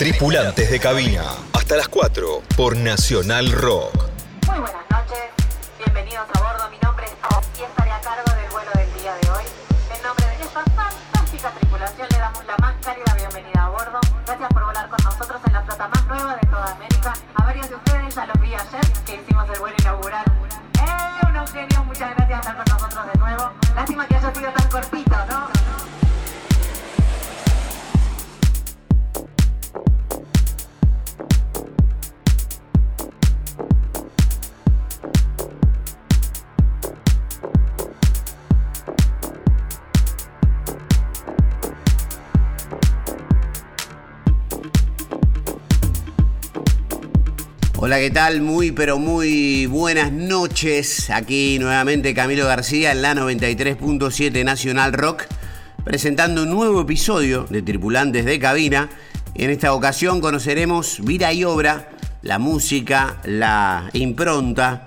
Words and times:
Tripulantes 0.00 0.70
de 0.70 0.80
cabina. 0.80 1.24
Hasta 1.52 1.76
las 1.76 1.86
4 1.88 2.40
por 2.56 2.74
Nacional 2.74 3.52
Rock. 3.52 3.92
Muy 4.46 4.58
buenas 4.58 4.88
noches, 4.88 5.28
bienvenidos 5.76 6.24
a 6.32 6.40
bordo. 6.40 6.70
Mi 6.70 6.78
nombre 6.78 7.04
es 7.04 7.12
Pau 7.20 7.38
y 7.60 7.64
estaré 7.64 7.90
a 7.90 8.00
cargo 8.00 8.32
del 8.32 8.50
vuelo 8.50 8.70
del 8.76 8.88
día 8.94 9.12
de 9.20 9.28
hoy. 9.28 9.44
En 9.94 10.02
nombre 10.02 10.24
de 10.24 10.42
esta 10.42 10.64
fantástica 10.74 11.50
tripulación 11.50 12.08
le 12.10 12.16
damos 12.16 12.46
la 12.46 12.56
más 12.56 12.76
cálida 12.82 13.12
bienvenida 13.14 13.62
a 13.62 13.68
bordo. 13.68 14.00
Gracias 14.24 14.48
por 14.48 14.64
volar 14.64 14.88
con 14.88 15.04
nosotros 15.04 15.40
en 15.46 15.52
la 15.52 15.62
flota 15.64 15.88
más 15.88 16.06
nueva 16.06 16.34
de 16.34 16.48
toda 16.48 16.72
América. 16.72 17.12
A 17.34 17.44
varios 17.44 17.68
de 17.68 17.74
ustedes 17.74 18.14
ya 18.14 18.24
los 18.24 18.40
vi 18.40 18.54
ayer 18.54 18.92
que 19.04 19.14
hicimos 19.16 19.50
el 19.52 19.60
vuelo 19.60 19.76
inaugural. 19.80 20.24
¡Eh! 20.80 21.28
Unos 21.28 21.52
genios, 21.52 21.84
muchas 21.84 22.16
gracias 22.16 22.40
por 22.40 22.56
estar 22.56 22.64
con 22.64 22.80
nosotros 22.88 23.12
de 23.12 23.18
nuevo. 23.18 23.50
Lástima 23.76 24.08
que 24.08 24.14
haya 24.16 24.34
sido 24.34 24.50
tan 24.50 24.68
cortito, 24.70 25.16
¿no? 25.28 25.99
Hola, 47.90 47.98
¿qué 47.98 48.10
tal? 48.12 48.40
Muy, 48.40 48.70
pero 48.70 49.00
muy 49.00 49.66
buenas 49.66 50.12
noches. 50.12 51.10
Aquí 51.10 51.58
nuevamente 51.58 52.14
Camilo 52.14 52.46
García 52.46 52.92
en 52.92 53.02
la 53.02 53.16
93.7 53.16 54.44
Nacional 54.44 54.92
Rock, 54.92 55.24
presentando 55.82 56.44
un 56.44 56.50
nuevo 56.50 56.82
episodio 56.82 57.48
de 57.50 57.62
Tripulantes 57.62 58.24
de 58.24 58.38
Cabina. 58.38 58.90
En 59.34 59.50
esta 59.50 59.72
ocasión 59.72 60.20
conoceremos 60.20 61.00
vida 61.02 61.32
y 61.32 61.42
obra, 61.42 61.88
la 62.22 62.38
música, 62.38 63.16
la 63.24 63.90
impronta 63.92 64.86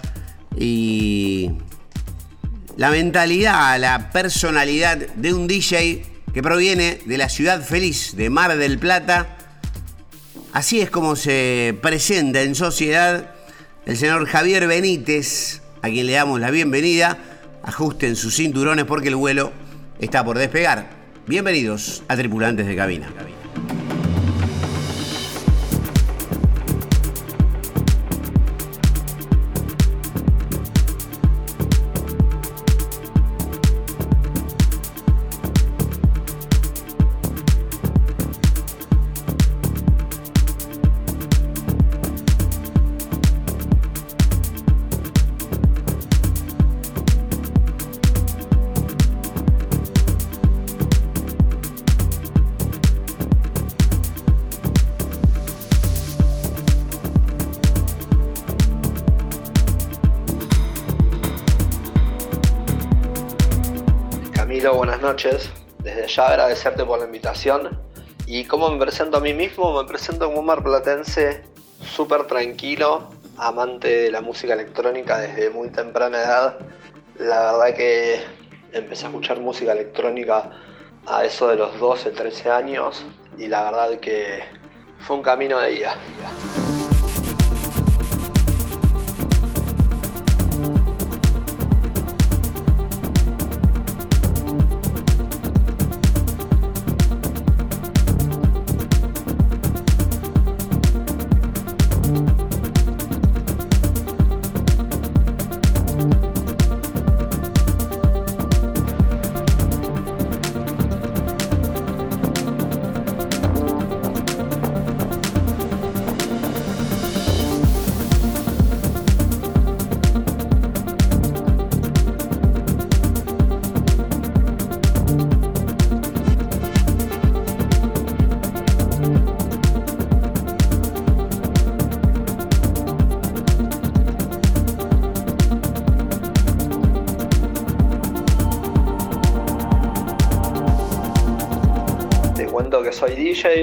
y 0.56 1.52
la 2.78 2.90
mentalidad, 2.90 3.78
la 3.82 4.12
personalidad 4.12 4.96
de 4.96 5.34
un 5.34 5.46
DJ 5.48 6.06
que 6.34 6.42
proviene 6.42 7.00
de 7.06 7.18
la 7.18 7.28
ciudad 7.28 7.62
feliz 7.62 8.16
de 8.16 8.30
Mar 8.30 8.56
del 8.56 8.80
Plata 8.80 9.33
Así 10.54 10.82
es 10.82 10.92
como 10.92 11.16
se 11.16 11.76
presenta 11.82 12.44
en 12.44 12.54
sociedad 12.54 13.32
el 13.88 13.98
señor 13.98 14.28
Javier 14.28 14.68
Benítez, 14.68 15.64
a 15.82 15.90
quien 15.90 16.06
le 16.06 16.14
damos 16.14 16.40
la 16.40 16.52
bienvenida. 16.52 17.18
Ajusten 17.64 18.16
sus 18.16 18.36
cinturones 18.36 18.86
porque 18.86 19.08
el 19.08 19.16
vuelo 19.16 19.52
está 20.00 20.24
por 20.24 20.38
despegar. 20.38 20.92
Bienvenidos 21.26 22.04
a 22.08 22.16
Tripulantes 22.16 22.68
de 22.68 22.76
Cabina. 22.76 23.12
Noches. 65.04 65.50
Desde 65.80 66.08
ya 66.08 66.28
agradecerte 66.28 66.86
por 66.86 67.00
la 67.00 67.06
invitación. 67.06 67.78
¿Y 68.26 68.46
cómo 68.46 68.72
me 68.72 68.80
presento 68.80 69.18
a 69.18 69.20
mí 69.20 69.34
mismo? 69.34 69.80
Me 69.82 69.88
presento 69.88 70.26
como 70.28 70.40
un 70.40 70.46
marplatense 70.46 71.44
súper 71.82 72.26
tranquilo, 72.26 73.10
amante 73.38 74.04
de 74.04 74.12
la 74.12 74.22
música 74.22 74.54
electrónica 74.54 75.20
desde 75.20 75.50
muy 75.50 75.70
temprana 75.70 76.20
edad. 76.20 76.58
La 77.20 77.52
verdad 77.52 77.76
que 77.76 78.24
empecé 78.72 79.06
a 79.06 79.10
escuchar 79.10 79.40
música 79.42 79.74
electrónica 79.74 80.50
a 81.06 81.26
eso 81.26 81.50
de 81.50 81.58
los 81.58 81.78
12, 81.80 82.12
13 82.12 82.50
años 82.50 83.06
y 83.38 83.48
la 83.48 83.64
verdad 83.64 84.00
que 84.00 84.42
fue 85.00 85.18
un 85.18 85.22
camino 85.22 85.60
de 85.60 85.74
ida. 85.74 85.96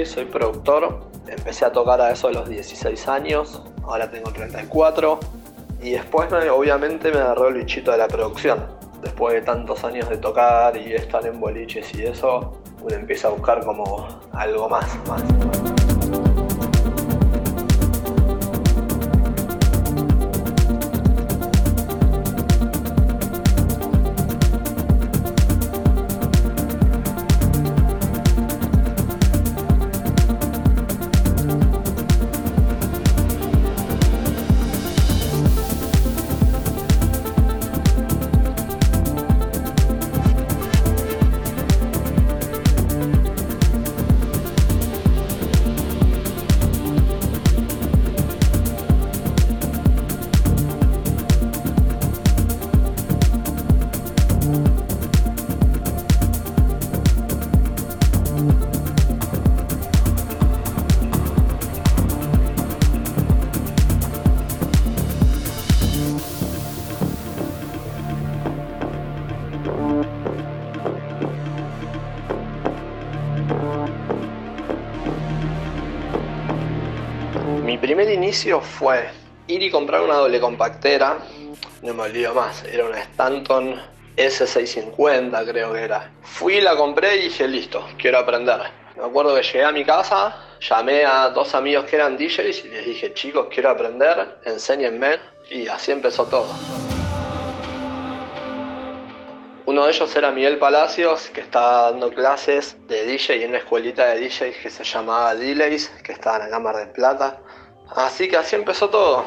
Soy 0.05 0.25
productor. 0.25 1.01
Empecé 1.27 1.65
a 1.65 1.71
tocar 1.71 2.01
a 2.01 2.11
eso 2.11 2.27
de 2.27 2.33
los 2.35 2.49
16 2.49 3.07
años, 3.07 3.61
ahora 3.83 4.09
tengo 4.09 4.31
34. 4.31 5.19
Y 5.81 5.91
después, 5.91 6.29
me- 6.31 6.49
obviamente, 6.49 7.11
me 7.11 7.19
agarró 7.19 7.47
el 7.47 7.55
bichito 7.55 7.91
de 7.91 7.97
la 7.97 8.07
producción. 8.07 8.65
Después 9.01 9.33
de 9.33 9.41
tantos 9.41 9.83
años 9.83 10.07
de 10.09 10.17
tocar 10.17 10.77
y 10.77 10.93
estar 10.93 11.25
en 11.25 11.39
boliches 11.39 11.93
y 11.95 12.03
eso, 12.03 12.61
uno 12.81 12.95
empieza 12.95 13.29
a 13.29 13.31
buscar 13.31 13.63
como 13.65 14.07
algo 14.33 14.69
más. 14.69 14.85
Fue 78.61 79.09
ir 79.47 79.61
y 79.61 79.69
comprar 79.69 80.01
una 80.01 80.15
doble 80.15 80.39
compactera. 80.39 81.17
No 81.81 81.93
me 81.93 82.03
olvido 82.03 82.33
más, 82.33 82.63
era 82.63 82.85
una 82.85 82.99
Stanton 82.99 83.81
S650 84.15 85.45
creo 85.49 85.73
que 85.73 85.81
era. 85.81 86.11
Fui, 86.21 86.61
la 86.61 86.75
compré 86.75 87.17
y 87.17 87.23
dije, 87.23 87.47
listo, 87.47 87.85
quiero 87.97 88.19
aprender. 88.19 88.61
Me 88.95 89.03
acuerdo 89.03 89.35
que 89.35 89.43
llegué 89.43 89.63
a 89.63 89.71
mi 89.71 89.83
casa, 89.83 90.35
llamé 90.59 91.05
a 91.05 91.29
dos 91.29 91.55
amigos 91.55 91.85
que 91.85 91.95
eran 91.95 92.17
DJs 92.17 92.65
y 92.65 92.67
les 92.69 92.85
dije, 92.85 93.13
chicos, 93.13 93.47
quiero 93.51 93.69
aprender, 93.69 94.39
enséñenme. 94.45 95.19
Y 95.49 95.67
así 95.67 95.91
empezó 95.91 96.25
todo. 96.25 96.47
Uno 99.65 99.85
de 99.85 99.91
ellos 99.91 100.15
era 100.15 100.31
Miguel 100.31 100.57
Palacios, 100.57 101.29
que 101.29 101.41
estaba 101.41 101.91
dando 101.91 102.09
clases 102.09 102.75
de 102.87 103.05
DJ 103.05 103.43
en 103.43 103.49
una 103.49 103.59
escuelita 103.59 104.07
de 104.07 104.27
DJs 104.27 104.57
que 104.61 104.69
se 104.69 104.83
llamaba 104.83 105.35
Delays, 105.35 105.89
que 106.03 106.11
estaba 106.11 106.37
en 106.37 106.43
la 106.43 106.49
Cámara 106.49 106.79
de 106.79 106.87
Plata. 106.87 107.39
Así 107.95 108.29
que 108.29 108.37
así 108.37 108.55
empezó 108.55 108.89
todo. 108.89 109.25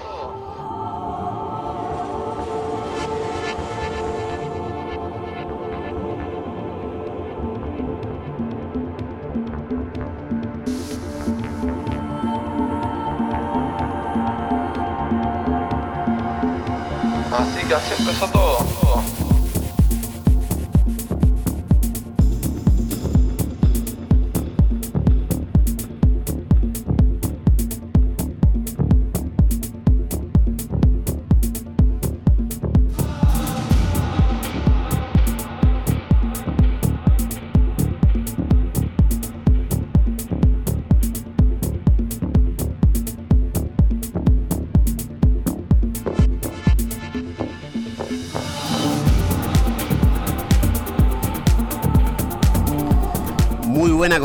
Así 17.33 17.69
que 17.69 17.75
así 17.75 17.95
empezó 17.99 18.29
todo. 18.29 18.84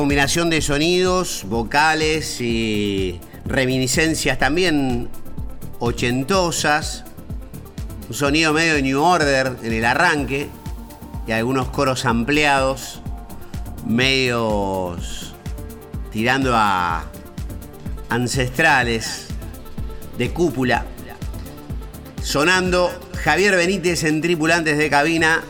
Combinación 0.10 0.50
de 0.50 0.60
sonidos, 0.60 1.44
vocales 1.48 2.42
y 2.42 3.20
reminiscencias 3.46 4.40
también 4.40 5.08
ochentosas. 5.78 7.04
Un 8.08 8.16
sonido 8.16 8.52
medio 8.52 8.74
de 8.74 8.82
New 8.82 9.00
Order 9.00 9.58
en 9.62 9.72
el 9.72 9.86
arranque 9.86 10.50
y 11.28 11.32
algunos 11.32 11.70
coros 11.70 12.06
ampliados, 12.06 13.04
medios 13.86 15.36
tirando 16.12 16.56
a 16.56 17.06
ancestrales 18.10 19.28
de 20.18 20.32
cúpula. 20.32 20.86
Sonando 22.24 22.90
Javier 23.24 23.56
Benítez 23.56 24.04
en 24.06 24.22
Tripulantes 24.22 24.80
de 24.80 24.90
Cabina 24.90 25.44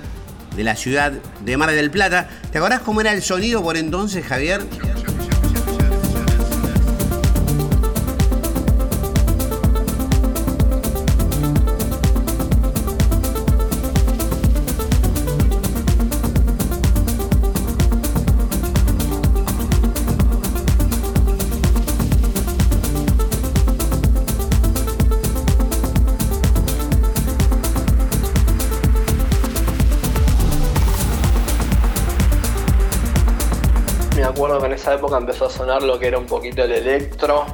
de 0.58 0.66
la 0.66 0.76
ciudad 0.76 1.14
de 1.14 1.56
Mar 1.56 1.72
del 1.72 1.90
Plata. 1.92 2.28
¿Te 2.52 2.58
acordás 2.58 2.82
cómo 2.82 3.02
era 3.02 3.14
el 3.14 3.22
sonido 3.22 3.62
por 3.62 3.78
entonces, 3.78 4.26
Javier? 4.26 4.62
Sonar 35.60 35.84
lo 35.84 36.00
que 36.00 36.08
era 36.08 36.18
un 36.18 36.26
poquito 36.26 36.64
el 36.64 36.72
electro, 36.72 37.46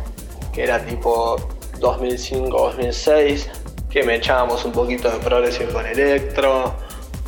que 0.54 0.62
era 0.62 0.86
tipo 0.86 1.38
2005-2006, 1.80 3.48
que 3.90 4.04
me 4.04 4.18
echábamos 4.18 4.64
un 4.64 4.74
poquito 4.74 5.10
de 5.10 5.18
progressive 5.18 5.74
con 5.74 5.88
electro. 5.88 6.76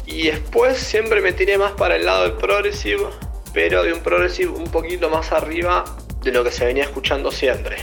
Y 0.05 0.27
después 0.27 0.77
siempre 0.77 1.19
me 1.19 1.33
tiré 1.33 1.57
más 1.57 1.71
para 1.71 1.95
el 1.95 2.05
lado 2.05 2.25
del 2.25 2.33
progressive, 2.33 3.07
pero 3.55 3.81
de 3.81 3.91
un 3.91 4.01
progressive 4.01 4.51
un 4.51 4.69
poquito 4.69 5.09
más 5.09 5.31
arriba 5.31 5.83
de 6.21 6.31
lo 6.31 6.43
que 6.43 6.51
se 6.51 6.67
venía 6.67 6.83
escuchando 6.83 7.31
siempre. 7.31 7.77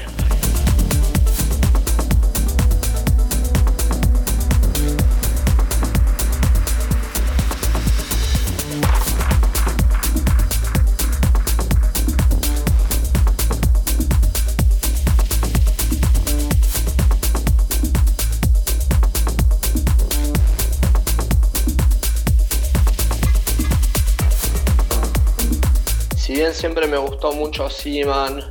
Siempre 26.64 26.86
me 26.86 26.96
gustó 26.96 27.30
mucho 27.34 27.68
Seaman, 27.68 28.42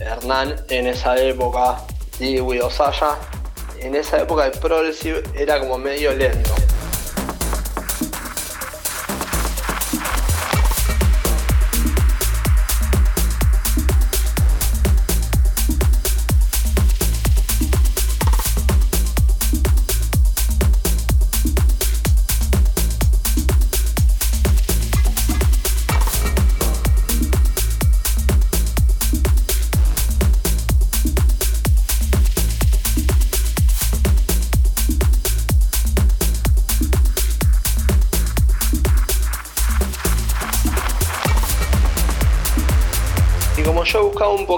Hernán 0.00 0.56
en 0.68 0.88
esa 0.88 1.16
época, 1.16 1.76
Dewey 2.18 2.58
Osaya, 2.58 3.16
en 3.78 3.94
esa 3.94 4.20
época 4.20 4.46
el 4.46 4.58
progressive 4.58 5.22
era 5.36 5.60
como 5.60 5.78
medio 5.78 6.12
lento. 6.12 6.61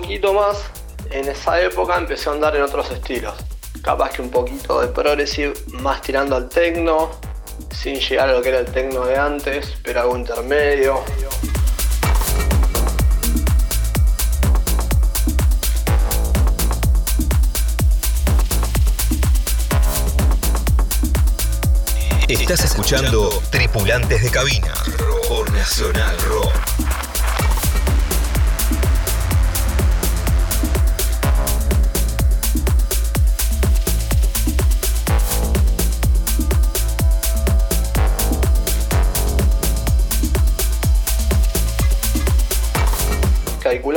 Poquito 0.00 0.34
más, 0.34 0.56
en 1.12 1.28
esa 1.28 1.60
época 1.60 1.96
empecé 1.96 2.28
a 2.28 2.32
andar 2.32 2.56
en 2.56 2.62
otros 2.62 2.90
estilos. 2.90 3.32
Capaz 3.80 4.10
que 4.10 4.22
un 4.22 4.28
poquito 4.28 4.80
de 4.80 4.88
progressive, 4.88 5.54
más 5.68 6.02
tirando 6.02 6.34
al 6.34 6.48
techno, 6.48 7.12
sin 7.70 8.00
llegar 8.00 8.28
a 8.28 8.32
lo 8.32 8.42
que 8.42 8.48
era 8.48 8.58
el 8.58 8.66
techno 8.66 9.04
de 9.04 9.16
antes, 9.16 9.72
pero 9.84 10.00
algo 10.00 10.16
intermedio. 10.16 11.00
Estás 22.26 22.64
escuchando 22.64 23.28
Tripulantes 23.52 24.24
de 24.24 24.30
Cabina 24.32 24.74
Nacional 25.52 26.16
Rock. 26.28 26.83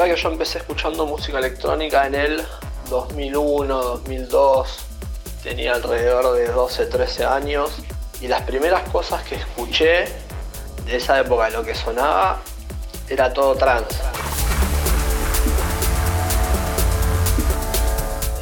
Que 0.04 0.16
yo 0.16 0.30
empecé 0.30 0.60
escuchando 0.60 1.06
música 1.06 1.40
electrónica 1.40 2.06
en 2.08 2.16
el 2.16 2.44
2001, 2.90 3.84
2002. 3.84 4.86
Tenía 5.44 5.74
alrededor 5.74 6.34
de 6.34 6.48
12, 6.48 6.86
13 6.86 7.26
años. 7.26 7.72
Y 8.22 8.28
las 8.30 8.44
primeras 8.44 8.88
cosas 8.90 9.24
que 9.24 9.36
escuché 9.36 10.06
de 10.86 10.96
esa 10.96 11.20
época, 11.20 11.50
lo 11.50 11.62
que 11.62 11.76
sonaba, 11.76 12.40
era 13.10 13.34
todo 13.34 13.56
trance. 13.56 13.98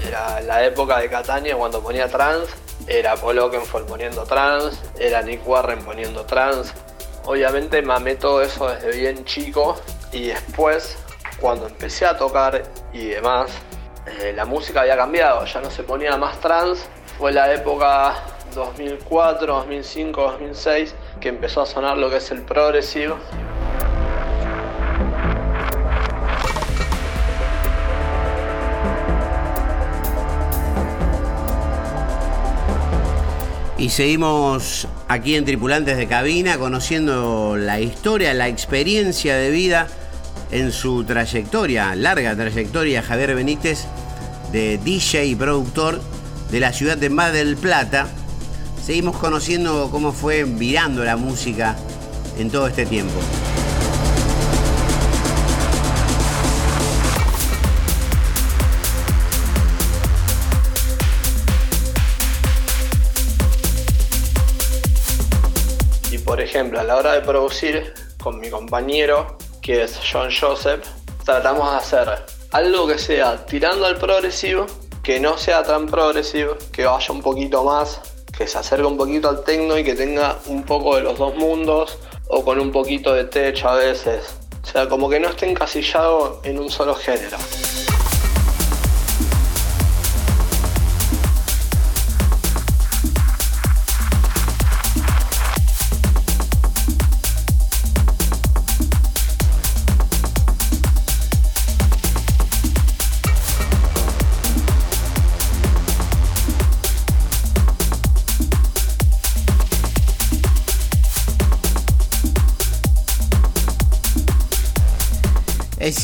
Era 0.06 0.42
la 0.42 0.64
época 0.66 1.00
de 1.00 1.10
Catania 1.10 1.56
cuando 1.56 1.82
ponía 1.82 2.08
trance. 2.08 2.54
Era 2.86 3.16
Paul 3.16 3.40
Oakenfold 3.40 3.88
poniendo 3.88 4.24
trance. 4.24 4.78
Era 5.00 5.24
Nick 5.24 5.48
Warren 5.48 5.84
poniendo 5.84 6.26
trance. 6.26 6.74
Obviamente 7.24 7.82
mamé 7.82 8.16
todo 8.16 8.44
eso 8.44 8.68
desde 8.68 8.92
bien 8.92 9.26
chico. 9.26 9.78
Y 10.12 10.28
después 10.28 10.98
cuando 11.40 11.68
empecé 11.68 12.06
a 12.06 12.18
tocar 12.18 12.64
y 12.94 13.08
demás, 13.08 13.52
eh, 14.06 14.34
la 14.36 14.46
música 14.46 14.82
había 14.82 14.96
cambiado, 14.96 15.46
ya 15.46 15.62
no 15.62 15.70
se 15.70 15.84
ponía 15.84 16.18
más 16.18 16.40
trans. 16.40 16.86
Fue 17.18 17.32
la 17.32 17.54
época 17.54 18.16
2004, 18.54 19.54
2005, 19.54 20.22
2006 20.22 20.96
que 21.20 21.30
empezó 21.30 21.62
a 21.62 21.66
sonar 21.66 21.98
lo 21.98 22.10
que 22.10 22.18
es 22.18 22.32
el 22.32 22.42
progresivo. 22.42 23.18
Y 33.78 33.90
seguimos 33.90 34.88
aquí 35.10 35.36
en 35.36 35.46
Tripulantes 35.46 35.98
de 35.98 36.08
Cabina 36.08 36.58
conociendo 36.58 37.58
la 37.58 37.80
historia, 37.82 38.34
la 38.34 38.48
experiencia 38.48 39.36
de 39.36 39.52
vida 39.52 39.88
en 40.52 40.72
su 40.72 41.04
trayectoria, 41.04 41.96
larga 41.96 42.36
trayectoria, 42.36 43.02
Javier 43.02 43.36
Benítez, 43.36 43.86
de 44.52 44.78
DJ 44.78 45.26
y 45.26 45.36
productor 45.36 46.02
de 46.52 46.60
la 46.60 46.74
ciudad 46.74 46.98
de 46.98 47.10
Mar 47.10 47.32
del 47.32 47.58
Plata. 47.58 48.08
Seguimos 48.84 49.18
conociendo 49.18 49.90
cómo 49.92 50.12
fue 50.12 50.44
virando 50.44 51.04
la 51.04 51.18
música 51.18 51.76
en 52.38 52.50
todo 52.50 52.68
este 52.68 52.86
tiempo. 52.86 53.20
por 66.26 66.42
ejemplo, 66.42 66.80
a 66.80 66.84
la 66.84 66.98
hora 66.98 67.14
de 67.14 67.22
producir 67.22 67.94
con 68.22 68.40
mi 68.40 68.50
compañero, 68.50 69.38
que 69.66 69.82
es 69.82 70.00
John 70.00 70.30
Joseph, 70.30 70.86
tratamos 71.26 71.72
de 71.72 71.78
hacer 71.78 72.26
algo 72.52 72.86
que 72.86 73.00
sea 73.00 73.48
tirando 73.48 73.88
al 73.88 73.98
progresivo, 73.98 74.68
que 75.02 75.20
no 75.20 75.40
sea 75.40 75.64
tan 75.64 75.88
progresivo, 75.88 76.56
que 76.72 76.86
vaya 76.86 77.12
un 77.12 77.24
poquito 77.24 77.64
más, 77.64 78.00
que 78.38 78.46
se 78.46 78.60
acerque 78.60 78.86
un 78.86 78.96
poquito 78.96 79.28
al 79.28 79.44
techno 79.44 79.76
y 79.76 79.84
que 79.84 79.96
tenga 79.96 80.38
un 80.46 80.62
poco 80.62 80.98
de 80.98 81.02
los 81.02 81.18
dos 81.18 81.34
mundos, 81.34 81.98
o 82.28 82.46
con 82.46 82.60
un 82.60 82.72
poquito 82.72 83.12
de 83.12 83.24
techo 83.24 83.68
a 83.68 83.78
veces. 83.78 84.36
O 84.62 84.68
sea, 84.68 84.88
como 84.88 85.10
que 85.10 85.20
no 85.20 85.30
esté 85.30 85.50
encasillado 85.50 86.42
en 86.44 86.60
un 86.60 86.70
solo 86.70 86.94
género. 86.94 87.38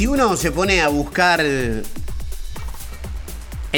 Si 0.01 0.07
uno 0.07 0.35
se 0.35 0.51
pone 0.51 0.81
a 0.81 0.87
buscar 0.87 1.41
en 1.41 1.85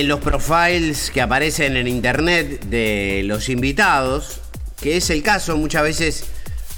los 0.08 0.22
profiles 0.22 1.12
que 1.12 1.20
aparecen 1.20 1.76
en 1.76 1.86
internet 1.86 2.64
de 2.64 3.24
los 3.26 3.50
invitados, 3.50 4.40
que 4.80 4.96
es 4.96 5.10
el 5.10 5.22
caso 5.22 5.58
muchas 5.58 5.84
veces, 5.84 6.24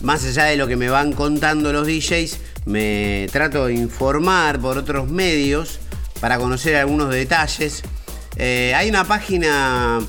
más 0.02 0.26
allá 0.26 0.46
de 0.46 0.58
lo 0.58 0.66
que 0.66 0.76
me 0.76 0.90
van 0.90 1.14
contando 1.14 1.72
los 1.72 1.86
DJs, 1.86 2.40
me 2.66 3.28
trato 3.32 3.68
de 3.68 3.76
informar 3.76 4.60
por 4.60 4.80
otros 4.80 5.12
medios 5.12 5.80
para 6.20 6.40
conocer 6.40 6.76
algunos 6.78 7.12
detalles. 7.12 7.84
Eh, 8.38 8.74
hay 8.76 8.90
una 8.90 9.04
página 9.04 10.00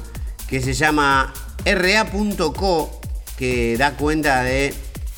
que 0.48 0.62
se 0.62 0.72
llama 0.72 1.34
ra.co 1.62 3.00
que 3.36 3.76
da 3.76 3.98
cuenta 3.98 4.42
de 4.44 4.72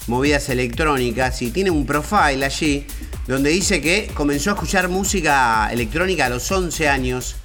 movidas 0.09 0.49
electrónicas 0.49 1.41
y 1.43 1.51
tiene 1.51 1.71
un 1.71 1.87
profile 1.87 2.45
allí 2.45 2.87
donde 3.27 3.51
dice 3.51 3.81
que 3.81 4.11
comenzó 4.15 4.51
a 4.51 4.55
escuchar 4.55 4.89
música 4.89 5.69
electrónica 5.71 6.27
a 6.27 6.29
los 6.31 6.51
11 6.51 6.89
años, 6.89 7.37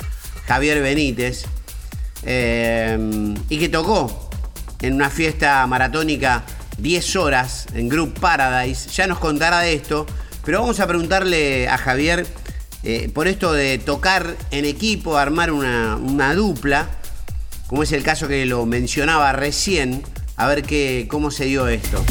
Javier 0.47 0.81
Benítez, 0.81 1.45
eh, 2.23 2.97
y 3.49 3.57
que 3.59 3.69
tocó 3.69 4.29
en 4.81 4.93
una 4.93 5.09
fiesta 5.09 5.65
maratónica 5.67 6.43
10 6.77 7.15
horas 7.17 7.67
en 7.73 7.89
Group 7.89 8.19
Paradise. 8.19 8.89
Ya 8.91 9.07
nos 9.07 9.19
contará 9.19 9.59
de 9.59 9.73
esto, 9.73 10.05
pero 10.45 10.61
vamos 10.61 10.79
a 10.79 10.87
preguntarle 10.87 11.67
a 11.67 11.77
Javier 11.77 12.25
eh, 12.83 13.09
por 13.13 13.27
esto 13.27 13.53
de 13.53 13.77
tocar 13.77 14.35
en 14.51 14.65
equipo, 14.65 15.17
armar 15.17 15.51
una, 15.51 15.95
una, 15.95 16.33
dupla, 16.33 16.89
como 17.67 17.83
es 17.83 17.91
el 17.91 18.03
caso 18.03 18.27
que 18.27 18.45
lo 18.45 18.65
mencionaba 18.65 19.31
recién, 19.31 20.03
a 20.35 20.47
ver 20.47 20.63
qué, 20.63 21.07
cómo 21.09 21.31
se 21.31 21.45
dio 21.45 21.67
esto. 21.67 22.03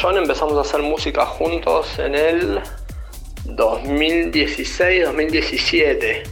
John 0.00 0.16
empezamos 0.16 0.56
a 0.56 0.62
hacer 0.62 0.80
música 0.80 1.26
juntos 1.26 1.98
en 1.98 2.14
el 2.14 2.62
2016-2017. 3.44 6.22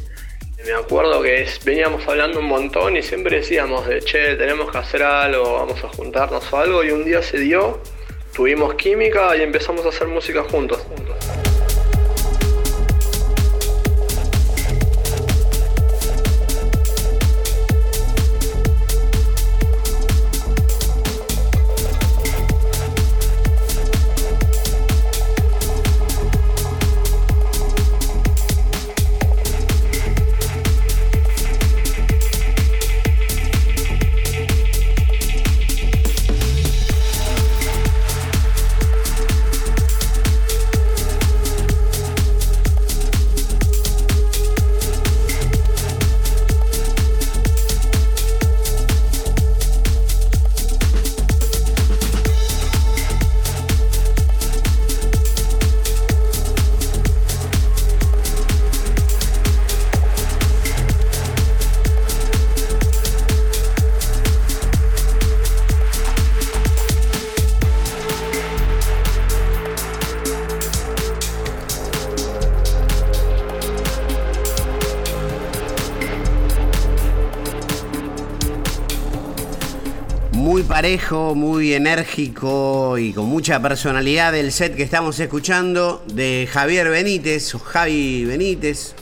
Me 0.65 0.73
acuerdo 0.73 1.21
que 1.21 1.47
veníamos 1.67 2.09
hablando 2.09 2.39
un 2.39 2.47
montón 2.47 2.97
y 2.97 3.03
siempre 3.03 3.37
decíamos 3.37 3.87
de 3.87 4.01
che, 4.01 4.37
tenemos 4.37 4.73
que 4.73 4.79
hacer 4.79 5.03
algo, 5.03 5.53
vamos 5.53 5.85
a 5.85 5.91
juntarnos 5.91 6.51
o 6.51 6.57
algo 6.57 6.83
y 6.83 6.93
un 6.93 7.05
día 7.05 7.21
se 7.21 7.41
dio, 7.41 7.83
tuvimos 8.33 8.75
química 8.77 9.37
y 9.37 9.43
empezamos 9.43 9.85
a 9.85 9.91
hacer 9.91 10.09
música 10.09 10.45
juntos. 10.45 10.87
Muy 81.35 81.75
enérgico 81.75 82.97
y 82.97 83.13
con 83.13 83.27
mucha 83.27 83.61
personalidad 83.61 84.35
el 84.35 84.53
set 84.53 84.75
que 84.75 84.83
estamos 84.83 85.21
escuchando 85.21 86.03
de 86.07 86.49
Javier 86.51 86.89
Benítez, 86.89 87.55
o 87.55 87.59
Javi 87.59 88.25
Benítez, 88.25 88.95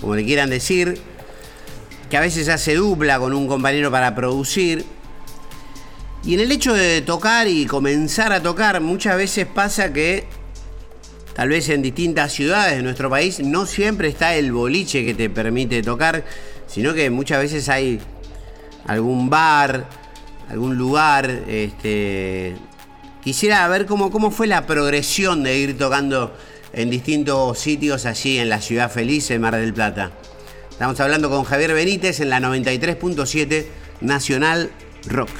como 0.00 0.14
le 0.14 0.24
quieran 0.24 0.50
decir, 0.50 1.00
que 2.08 2.16
a 2.16 2.20
veces 2.20 2.48
hace 2.48 2.76
dupla 2.76 3.18
con 3.18 3.32
un 3.32 3.48
compañero 3.48 3.90
para 3.90 4.14
producir. 4.14 4.84
Y 6.22 6.34
en 6.34 6.40
el 6.40 6.52
hecho 6.52 6.74
de 6.74 7.02
tocar 7.02 7.48
y 7.48 7.66
comenzar 7.66 8.32
a 8.32 8.40
tocar, 8.40 8.80
muchas 8.80 9.16
veces 9.16 9.44
pasa 9.52 9.92
que 9.92 10.24
tal 11.34 11.48
vez 11.48 11.68
en 11.70 11.82
distintas 11.82 12.32
ciudades 12.32 12.76
de 12.76 12.84
nuestro 12.84 13.10
país 13.10 13.40
no 13.40 13.66
siempre 13.66 14.06
está 14.06 14.36
el 14.36 14.52
boliche 14.52 15.04
que 15.04 15.14
te 15.14 15.28
permite 15.28 15.82
tocar, 15.82 16.24
sino 16.68 16.94
que 16.94 17.10
muchas 17.10 17.42
veces 17.42 17.68
hay 17.68 17.98
algún 18.86 19.28
bar, 19.28 20.01
algún 20.52 20.76
lugar. 20.76 21.28
Este, 21.48 22.56
quisiera 23.22 23.66
ver 23.68 23.86
cómo, 23.86 24.10
cómo 24.10 24.30
fue 24.30 24.46
la 24.46 24.66
progresión 24.66 25.42
de 25.42 25.58
ir 25.58 25.78
tocando 25.78 26.36
en 26.72 26.90
distintos 26.90 27.58
sitios 27.58 28.06
allí 28.06 28.38
en 28.38 28.48
la 28.48 28.60
ciudad 28.60 28.90
feliz, 28.90 29.30
en 29.30 29.40
Mar 29.40 29.56
del 29.56 29.74
Plata. 29.74 30.12
Estamos 30.70 31.00
hablando 31.00 31.30
con 31.30 31.44
Javier 31.44 31.74
Benítez 31.74 32.20
en 32.20 32.30
la 32.30 32.40
93.7 32.40 33.66
Nacional 34.00 34.70
Rock. 35.06 35.30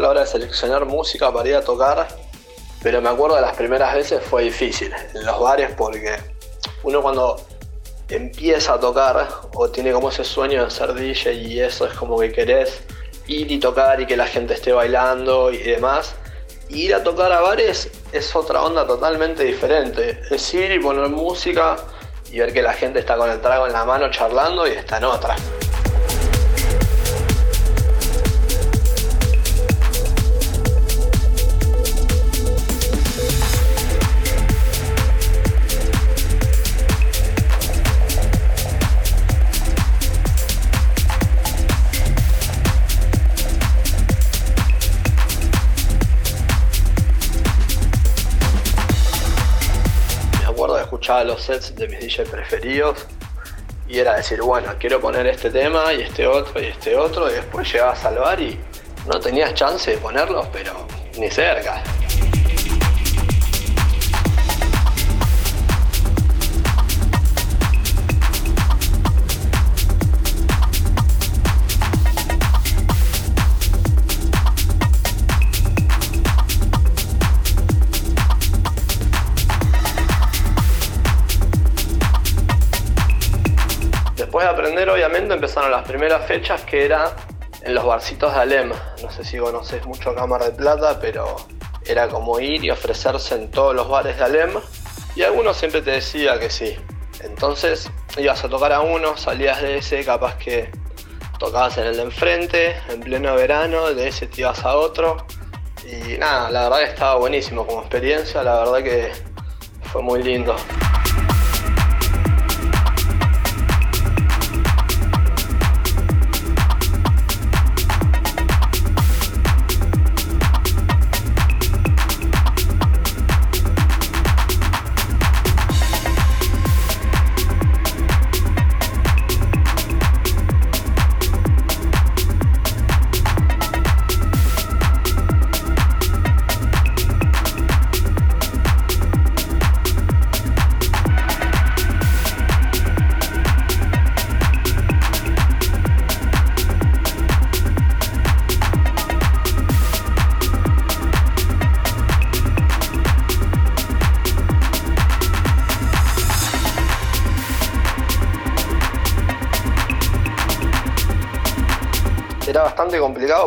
A 0.00 0.02
la 0.02 0.08
hora 0.10 0.20
de 0.22 0.26
seleccionar 0.26 0.86
música 0.86 1.32
para 1.32 1.48
ir 1.48 1.54
a 1.54 1.62
tocar, 1.62 2.08
pero 2.82 3.00
me 3.00 3.08
acuerdo 3.10 3.36
de 3.36 3.42
las 3.42 3.54
primeras 3.54 3.94
veces 3.94 4.22
fue 4.22 4.44
difícil 4.44 4.92
en 5.14 5.26
los 5.26 5.38
bares 5.38 5.70
porque 5.76 6.16
uno 6.82 7.02
cuando 7.02 7.36
empieza 8.08 8.74
a 8.74 8.80
tocar 8.80 9.28
o 9.54 9.68
tiene 9.68 9.92
como 9.92 10.08
ese 10.08 10.24
sueño 10.24 10.64
de 10.64 10.70
ser 10.70 10.94
DJ 10.94 11.34
y 11.34 11.60
eso 11.60 11.86
es 11.86 11.92
como 11.92 12.18
que 12.18 12.32
querés 12.32 12.82
ir 13.26 13.52
y 13.52 13.60
tocar 13.60 14.00
y 14.00 14.06
que 14.06 14.16
la 14.16 14.26
gente 14.26 14.54
esté 14.54 14.72
bailando 14.72 15.52
y 15.52 15.58
demás. 15.58 16.14
ir 16.70 16.94
a 16.94 17.02
tocar 17.02 17.32
a 17.32 17.40
bares 17.40 17.90
es 18.12 18.34
otra 18.34 18.62
onda 18.62 18.86
totalmente 18.86 19.44
diferente. 19.44 20.20
Es 20.30 20.52
ir 20.54 20.72
y 20.72 20.78
poner 20.78 21.08
música 21.08 21.76
y 22.32 22.38
ver 22.38 22.52
que 22.52 22.62
la 22.62 22.72
gente 22.72 23.00
está 23.00 23.16
con 23.16 23.30
el 23.30 23.40
trago 23.40 23.66
en 23.66 23.72
la 23.72 23.84
mano 23.84 24.10
charlando 24.10 24.66
y 24.66 24.70
está 24.70 24.96
en 24.96 25.04
otra. 25.04 25.36
Sets 51.42 51.74
de 51.74 51.88
mis 51.88 52.00
DJ 52.00 52.24
preferidos 52.24 53.06
y 53.88 53.98
era 53.98 54.16
decir, 54.16 54.40
bueno, 54.40 54.72
quiero 54.78 55.00
poner 55.00 55.26
este 55.26 55.50
tema 55.50 55.92
y 55.92 56.02
este 56.02 56.26
otro 56.26 56.62
y 56.62 56.66
este 56.66 56.96
otro, 56.96 57.28
y 57.28 57.34
después 57.34 57.70
llegaba 57.72 57.92
a 57.92 57.96
salvar 57.96 58.40
y 58.40 58.58
no 59.06 59.18
tenías 59.18 59.52
chance 59.54 59.90
de 59.90 59.98
ponerlos, 59.98 60.46
pero 60.52 60.86
ni 61.18 61.28
cerca. 61.28 61.82
Empezaron 85.40 85.70
las 85.70 85.88
primeras 85.88 86.26
fechas 86.26 86.60
que 86.64 86.84
era 86.84 87.16
en 87.62 87.74
los 87.74 87.86
barcitos 87.86 88.34
de 88.34 88.40
Alem. 88.40 88.72
No 89.02 89.10
sé 89.10 89.24
si 89.24 89.38
conoces 89.38 89.86
mucho 89.86 90.14
Cámara 90.14 90.44
de 90.44 90.52
Plata, 90.52 90.98
pero 91.00 91.34
era 91.86 92.08
como 92.08 92.38
ir 92.38 92.62
y 92.62 92.70
ofrecerse 92.70 93.36
en 93.36 93.50
todos 93.50 93.74
los 93.74 93.88
bares 93.88 94.18
de 94.18 94.24
Alem. 94.24 94.50
Y 95.16 95.22
algunos 95.22 95.56
siempre 95.56 95.80
te 95.80 95.92
decía 95.92 96.38
que 96.38 96.50
sí. 96.50 96.76
Entonces 97.20 97.90
ibas 98.18 98.44
a 98.44 98.50
tocar 98.50 98.70
a 98.74 98.80
uno, 98.80 99.16
salías 99.16 99.62
de 99.62 99.78
ese, 99.78 100.04
capaz 100.04 100.36
que 100.36 100.70
tocabas 101.38 101.78
en 101.78 101.86
el 101.86 101.96
de 101.96 102.02
enfrente, 102.02 102.76
en 102.90 103.00
pleno 103.00 103.34
verano, 103.34 103.94
de 103.94 104.08
ese 104.08 104.26
te 104.26 104.42
ibas 104.42 104.62
a 104.62 104.76
otro. 104.76 105.26
Y 105.86 106.18
nada, 106.18 106.50
la 106.50 106.64
verdad 106.64 106.78
que 106.80 106.90
estaba 106.90 107.16
buenísimo 107.16 107.66
como 107.66 107.80
experiencia, 107.80 108.42
la 108.42 108.58
verdad 108.58 108.82
que 108.82 109.10
fue 109.84 110.02
muy 110.02 110.22
lindo. 110.22 110.54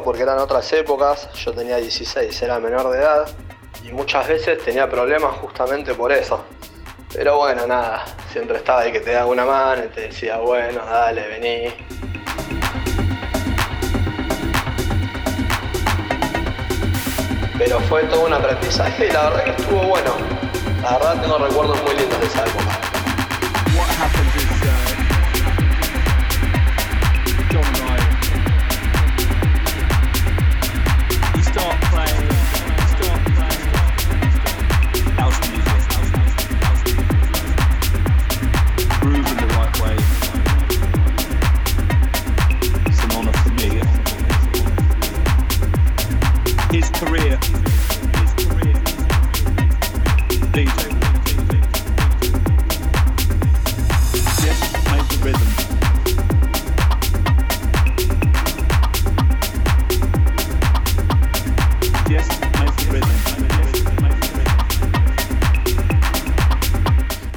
Porque 0.04 0.22
eran 0.22 0.38
otras 0.38 0.72
épocas, 0.74 1.32
yo 1.34 1.52
tenía 1.52 1.78
16, 1.78 2.42
era 2.44 2.60
menor 2.60 2.92
de 2.92 3.00
edad 3.00 3.28
y 3.84 3.92
muchas 3.92 4.28
veces 4.28 4.64
tenía 4.64 4.88
problemas 4.88 5.36
justamente 5.38 5.96
por 5.96 6.12
eso. 6.12 6.44
Pero 7.12 7.38
bueno, 7.38 7.66
nada, 7.66 8.06
siempre 8.32 8.58
estaba 8.58 8.82
ahí 8.82 8.92
que 8.92 9.00
te 9.00 9.12
daba 9.12 9.26
una 9.32 9.46
mano 9.46 9.84
y 9.86 9.88
te 9.88 10.02
decía, 10.02 10.38
bueno, 10.38 10.80
dale, 10.86 11.28
vení. 11.28 11.74
Pero 17.58 17.80
fue 17.82 18.04
todo 18.04 18.26
un 18.26 18.34
aprendizaje 18.34 19.08
y 19.08 19.12
la 19.12 19.30
verdad 19.30 19.44
que 19.44 19.62
estuvo 19.62 19.82
bueno. 19.84 20.12
La 20.84 20.98
verdad 20.98 21.22
tengo 21.22 21.38
recuerdos 21.40 21.82
muy 21.84 21.96
lindos 21.96 22.20
de 22.20 22.26
esa 22.28 22.46
época. 22.46 22.63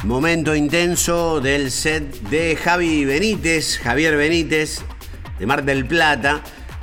Momento 0.06 0.54
intenso 0.54 1.40
del 1.40 1.72
set 1.72 2.20
de 2.30 2.54
Javi 2.54 3.04
Benítez, 3.04 3.78
Javier 3.78 4.16
Benítez, 4.16 4.82
de 5.38 5.46
Mar 5.46 5.64
del 5.64 5.84
Plata. 5.84 6.42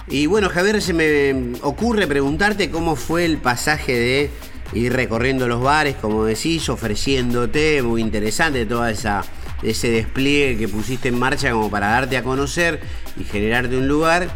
Y 0.10 0.26
bueno, 0.26 0.50
Javier, 0.50 0.82
se 0.82 0.92
me 0.92 1.54
ocurre 1.62 2.06
preguntarte 2.06 2.70
cómo 2.70 2.98
fue 2.98 3.24
el 3.24 3.38
pasaje 3.38 3.94
de 3.94 4.30
ir 4.74 4.92
recorriendo 4.92 5.48
los 5.48 5.62
bares, 5.62 5.96
como 5.96 6.26
decís, 6.26 6.68
ofreciéndote, 6.68 7.82
muy 7.82 8.02
interesante 8.02 8.66
toda 8.66 8.92
esa 8.92 9.24
ese 9.62 9.90
despliegue 9.90 10.58
que 10.58 10.68
pusiste 10.68 11.08
en 11.08 11.18
marcha 11.18 11.50
como 11.52 11.72
para 11.72 11.88
darte 11.88 12.18
a 12.18 12.24
conocer 12.24 12.82
y 13.18 13.24
generarte 13.24 13.78
un 13.78 13.88
lugar. 13.88 14.28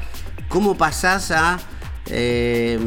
¿Cómo 0.47 0.78
pasás 0.78 1.32
a 1.32 1.60
eh, 2.06 2.80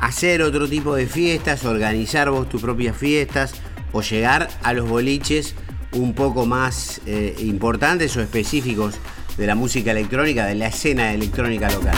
hacer 0.00 0.42
otro 0.42 0.68
tipo 0.68 0.96
de 0.96 1.06
fiestas, 1.06 1.64
organizar 1.64 2.28
vos 2.30 2.48
tus 2.48 2.60
propias 2.60 2.96
fiestas 2.96 3.54
o 3.94 4.02
llegar 4.02 4.48
a 4.62 4.74
los 4.74 4.86
boliches 4.86 5.54
un 5.92 6.12
poco 6.12 6.44
más 6.44 7.00
eh, 7.06 7.34
importantes 7.38 8.14
o 8.16 8.20
específicos 8.20 8.96
de 9.38 9.46
la 9.46 9.54
música 9.54 9.92
electrónica, 9.92 10.44
de 10.44 10.56
la 10.56 10.66
escena 10.66 11.14
electrónica 11.14 11.70
local? 11.70 11.96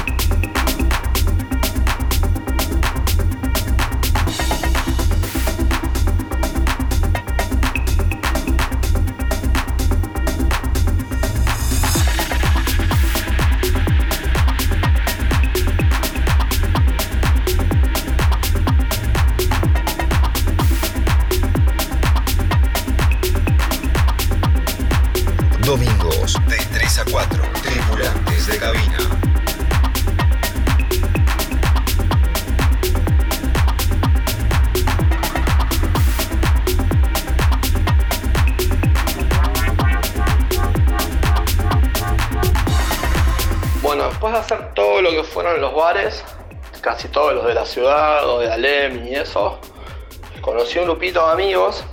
De 51.15 51.33
amigos 51.33 51.85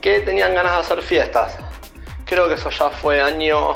que 0.00 0.20
tenían 0.20 0.54
ganas 0.54 0.72
de 0.72 0.78
hacer 0.78 1.02
fiestas. 1.02 1.56
Creo 2.24 2.48
que 2.48 2.54
eso 2.54 2.70
ya 2.70 2.90
fue 2.90 3.20
año 3.20 3.74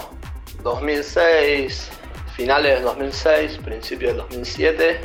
2006, 0.62 1.90
finales 2.36 2.74
del 2.74 2.84
2006, 2.84 3.58
principios 3.58 4.12
del 4.12 4.22
2007. 4.22 5.00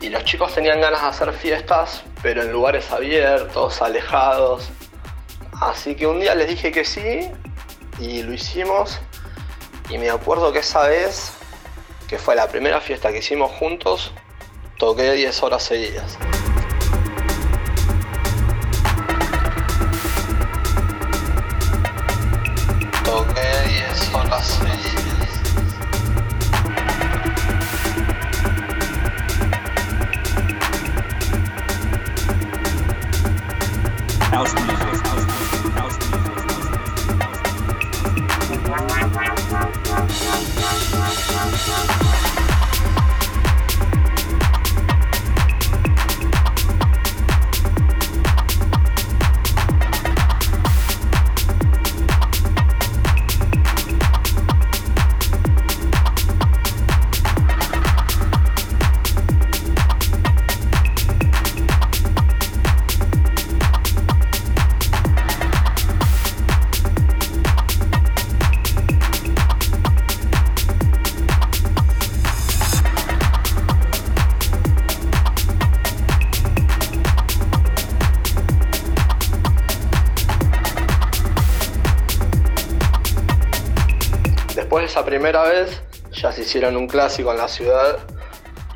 Y 0.00 0.08
los 0.10 0.24
chicos 0.24 0.54
tenían 0.54 0.80
ganas 0.80 1.02
de 1.02 1.08
hacer 1.08 1.32
fiestas, 1.32 2.04
pero 2.22 2.42
en 2.42 2.52
lugares 2.52 2.90
abiertos, 2.90 3.80
alejados. 3.80 4.68
Así 5.60 5.94
que 5.94 6.06
un 6.06 6.20
día 6.20 6.34
les 6.34 6.48
dije 6.48 6.70
que 6.70 6.84
sí 6.84 7.30
y 7.98 8.22
lo 8.22 8.32
hicimos. 8.32 8.98
Y 9.88 9.98
me 9.98 10.10
acuerdo 10.10 10.52
que 10.52 10.58
esa 10.58 10.86
vez, 10.86 11.32
que 12.08 12.18
fue 12.18 12.34
la 12.34 12.48
primera 12.48 12.80
fiesta 12.80 13.10
que 13.10 13.18
hicimos 13.18 13.50
juntos, 13.52 14.12
Toqué 14.78 15.12
10 15.12 15.42
horas 15.42 15.62
seguidas. 15.62 16.18
Primera 85.26 85.48
vez 85.48 85.82
ya 86.12 86.30
se 86.30 86.42
hicieron 86.42 86.76
un 86.76 86.86
clásico 86.86 87.32
en 87.32 87.38
la 87.38 87.48
ciudad 87.48 87.98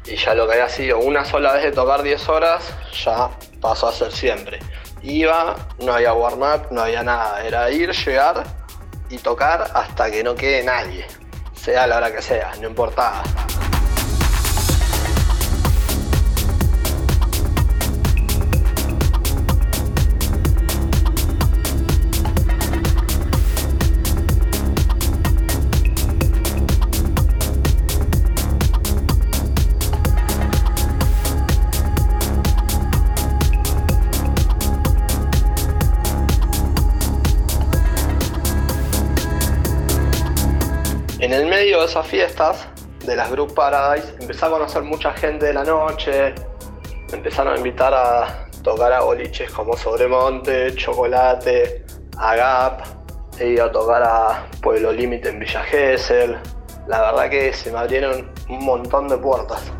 y 0.04 0.16
ya 0.16 0.34
lo 0.34 0.48
que 0.48 0.54
había 0.54 0.68
sido 0.68 0.98
una 0.98 1.24
sola 1.24 1.52
vez 1.52 1.62
de 1.62 1.70
tocar 1.70 2.02
10 2.02 2.28
horas 2.28 2.74
ya 3.04 3.30
pasó 3.60 3.86
a 3.86 3.92
ser 3.92 4.10
siempre. 4.10 4.58
Iba, 5.00 5.54
no 5.78 5.92
había 5.92 6.12
warm-up, 6.12 6.72
no 6.72 6.80
había 6.80 7.04
nada, 7.04 7.46
era 7.46 7.70
ir, 7.70 7.92
llegar 7.92 8.42
y 9.08 9.18
tocar 9.18 9.70
hasta 9.74 10.10
que 10.10 10.24
no 10.24 10.34
quede 10.34 10.64
nadie, 10.64 11.06
sea 11.54 11.86
la 11.86 11.98
hora 11.98 12.12
que 12.12 12.20
sea, 12.20 12.50
no 12.60 12.66
importaba. 12.66 13.22
De 41.80 41.86
esas 41.86 42.06
fiestas, 42.06 42.66
de 43.04 43.16
las 43.16 43.30
Group 43.30 43.54
Paradise, 43.54 44.14
empecé 44.20 44.46
a 44.46 44.50
conocer 44.50 44.82
mucha 44.82 45.12
gente 45.12 45.46
de 45.46 45.54
la 45.54 45.64
noche, 45.64 46.34
me 47.10 47.18
empezaron 47.18 47.54
a 47.54 47.56
invitar 47.56 47.92
a 47.94 48.46
tocar 48.62 48.92
a 48.92 49.00
boliches 49.00 49.50
como 49.50 49.76
Sobremonte, 49.76 50.74
Chocolate, 50.74 51.84
Agap, 52.18 52.82
he 53.38 53.48
ido 53.48 53.64
a 53.64 53.72
tocar 53.72 54.02
a 54.02 54.46
Pueblo 54.60 54.92
Límite 54.92 55.30
en 55.30 55.38
Villa 55.38 55.62
Gesell. 55.62 56.36
La 56.86 57.00
verdad 57.00 57.30
que 57.30 57.52
se 57.52 57.72
me 57.72 57.78
abrieron 57.78 58.30
un 58.48 58.64
montón 58.64 59.08
de 59.08 59.16
puertas. 59.16 59.72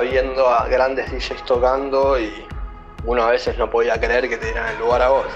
Viendo 0.00 0.48
a 0.48 0.66
grandes 0.68 1.10
DJs 1.10 1.44
tocando 1.44 2.18
y 2.18 2.46
uno 3.04 3.22
a 3.22 3.30
veces 3.30 3.56
no 3.56 3.70
podía 3.70 3.98
creer 4.00 4.28
que 4.28 4.36
te 4.36 4.46
dieran 4.46 4.68
el 4.74 4.78
lugar 4.78 5.02
a 5.02 5.08
vos. 5.08 5.26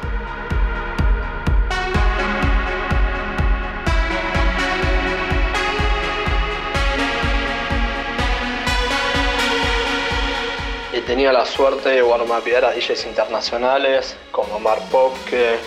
He 10.92 11.00
tenido 11.02 11.32
la 11.32 11.46
suerte 11.46 11.88
de 11.90 12.02
warmapear 12.02 12.64
a 12.64 12.72
DJs 12.72 13.06
internacionales 13.06 14.16
como 14.30 14.58
Mark 14.58 14.82
Popke, 14.90 15.58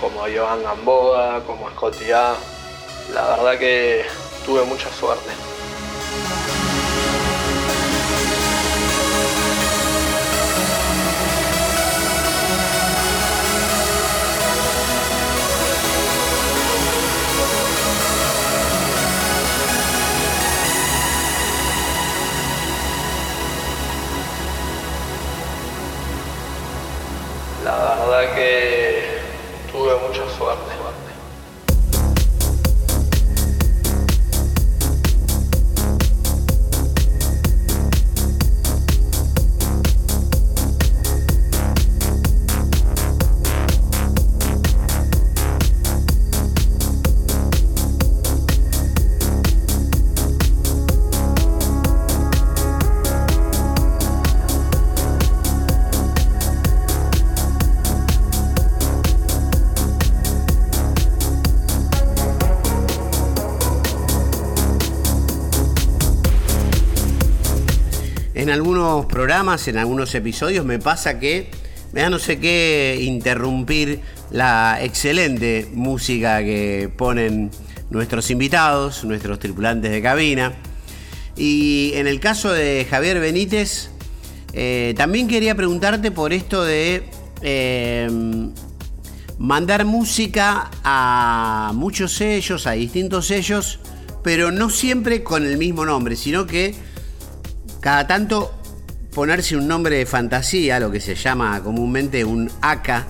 como 0.00 0.20
Joan 0.22 0.62
Gamboa, 0.62 1.42
como 1.46 1.70
Scotty 1.70 2.12
A. 2.12 2.34
La 3.12 3.28
verdad 3.28 3.58
que 3.58 4.04
tuve 4.44 4.64
mucha 4.64 4.90
suerte. 4.90 5.55
Algunos 68.56 69.04
programas, 69.06 69.68
en 69.68 69.76
algunos 69.76 70.14
episodios, 70.14 70.64
me 70.64 70.78
pasa 70.78 71.20
que 71.20 71.50
me 71.92 72.00
da 72.00 72.10
no 72.10 72.18
sé 72.18 72.38
qué 72.38 72.98
interrumpir 73.02 74.00
la 74.30 74.78
excelente 74.80 75.68
música 75.72 76.42
que 76.42 76.90
ponen 76.96 77.50
nuestros 77.90 78.30
invitados, 78.30 79.04
nuestros 79.04 79.38
tripulantes 79.38 79.90
de 79.90 80.02
cabina. 80.02 80.54
Y 81.36 81.92
en 81.94 82.06
el 82.06 82.18
caso 82.18 82.50
de 82.50 82.86
Javier 82.88 83.20
Benítez, 83.20 83.90
eh, 84.54 84.94
también 84.96 85.28
quería 85.28 85.54
preguntarte 85.54 86.10
por 86.10 86.32
esto 86.32 86.64
de 86.64 87.04
eh, 87.42 88.08
mandar 89.38 89.84
música 89.84 90.70
a 90.82 91.72
muchos 91.74 92.14
sellos, 92.14 92.66
a 92.66 92.72
distintos 92.72 93.26
sellos, 93.26 93.80
pero 94.24 94.50
no 94.50 94.70
siempre 94.70 95.22
con 95.22 95.44
el 95.44 95.58
mismo 95.58 95.84
nombre, 95.84 96.16
sino 96.16 96.46
que 96.46 96.74
cada 97.86 98.04
tanto 98.04 98.52
ponerse 99.14 99.56
un 99.56 99.68
nombre 99.68 99.98
de 99.98 100.06
fantasía, 100.06 100.80
lo 100.80 100.90
que 100.90 100.98
se 100.98 101.14
llama 101.14 101.62
comúnmente 101.62 102.24
un 102.24 102.50
AK, 102.60 103.06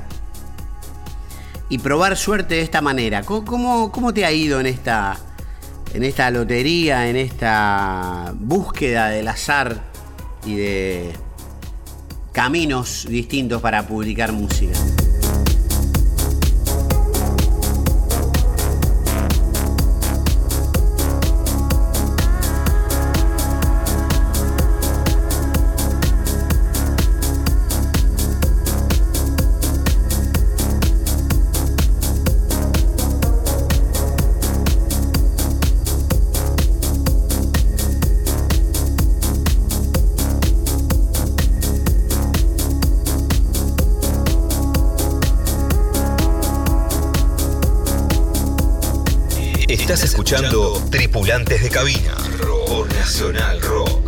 y 1.70 1.78
probar 1.78 2.14
suerte 2.14 2.56
de 2.56 2.60
esta 2.60 2.82
manera. 2.82 3.22
¿Cómo, 3.22 3.90
cómo 3.90 4.12
te 4.12 4.26
ha 4.26 4.32
ido 4.32 4.60
en 4.60 4.66
esta, 4.66 5.16
en 5.94 6.04
esta 6.04 6.30
lotería, 6.30 7.08
en 7.08 7.16
esta 7.16 8.34
búsqueda 8.34 9.08
del 9.08 9.28
azar 9.28 9.80
y 10.44 10.56
de 10.56 11.12
caminos 12.32 13.06
distintos 13.08 13.62
para 13.62 13.86
publicar 13.86 14.32
música? 14.32 14.78
Escuchando 50.26 50.82
Tripulantes 50.90 51.62
de 51.62 51.70
Cabina 51.70 52.16
por 52.66 52.92
Nacional 52.92 53.62
Rock. 53.62 54.05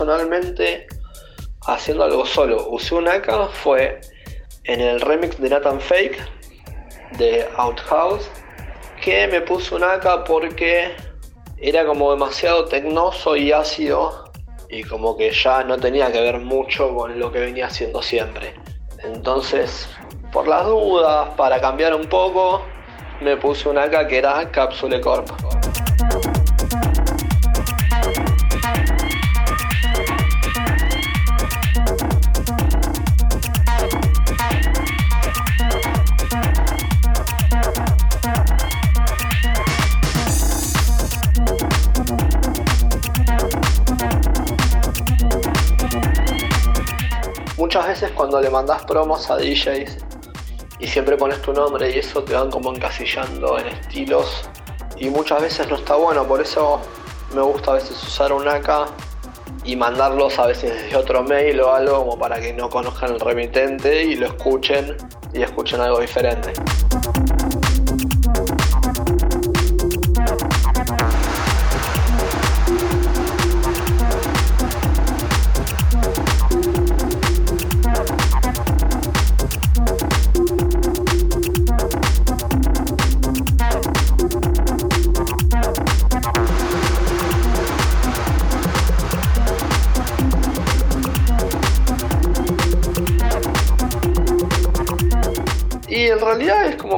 Personalmente, 0.00 0.86
haciendo 1.66 2.04
algo 2.04 2.24
solo, 2.24 2.70
usé 2.70 2.94
un 2.94 3.06
AK 3.06 3.50
fue 3.52 4.00
en 4.64 4.80
el 4.80 4.98
remix 4.98 5.38
de 5.38 5.50
Nathan 5.50 5.78
Fake 5.78 6.16
de 7.18 7.46
Outhouse, 7.58 8.30
que 9.02 9.26
me 9.26 9.42
puse 9.42 9.74
un 9.74 9.84
AK 9.84 10.24
porque 10.24 10.96
era 11.58 11.84
como 11.84 12.12
demasiado 12.12 12.64
tecnoso 12.64 13.36
y 13.36 13.52
ácido 13.52 14.24
y 14.70 14.84
como 14.84 15.18
que 15.18 15.32
ya 15.32 15.64
no 15.64 15.76
tenía 15.76 16.10
que 16.10 16.22
ver 16.22 16.38
mucho 16.38 16.94
con 16.94 17.18
lo 17.18 17.30
que 17.30 17.40
venía 17.40 17.66
haciendo 17.66 18.00
siempre. 18.00 18.54
Entonces, 19.04 19.86
por 20.32 20.48
las 20.48 20.64
dudas, 20.64 21.28
para 21.36 21.60
cambiar 21.60 21.94
un 21.94 22.06
poco, 22.06 22.62
me 23.20 23.36
puse 23.36 23.68
un 23.68 23.76
AK 23.76 24.06
que 24.08 24.16
era 24.16 24.50
Capsule 24.50 24.98
Corp. 25.02 25.28
cuando 48.20 48.38
le 48.38 48.50
mandas 48.50 48.84
promos 48.84 49.30
a 49.30 49.36
DJs 49.38 49.96
y 50.78 50.86
siempre 50.86 51.16
pones 51.16 51.40
tu 51.40 51.54
nombre 51.54 51.90
y 51.90 52.00
eso 52.00 52.22
te 52.22 52.34
van 52.34 52.50
como 52.50 52.70
encasillando 52.70 53.58
en 53.58 53.68
estilos 53.68 54.42
y 54.98 55.08
muchas 55.08 55.40
veces 55.40 55.70
no 55.70 55.76
está 55.76 55.94
bueno, 55.94 56.28
por 56.28 56.42
eso 56.42 56.82
me 57.34 57.40
gusta 57.40 57.70
a 57.70 57.74
veces 57.76 57.92
usar 58.02 58.34
un 58.34 58.46
AK 58.46 58.90
y 59.64 59.74
mandarlos 59.74 60.38
a 60.38 60.48
veces 60.48 60.82
desde 60.82 60.96
otro 60.96 61.22
mail 61.22 61.62
o 61.62 61.72
algo 61.72 62.00
como 62.00 62.18
para 62.18 62.38
que 62.38 62.52
no 62.52 62.68
conozcan 62.68 63.14
el 63.14 63.20
remitente 63.20 64.04
y 64.04 64.16
lo 64.16 64.26
escuchen 64.26 64.98
y 65.32 65.40
escuchen 65.40 65.80
algo 65.80 66.00
diferente. 66.00 66.52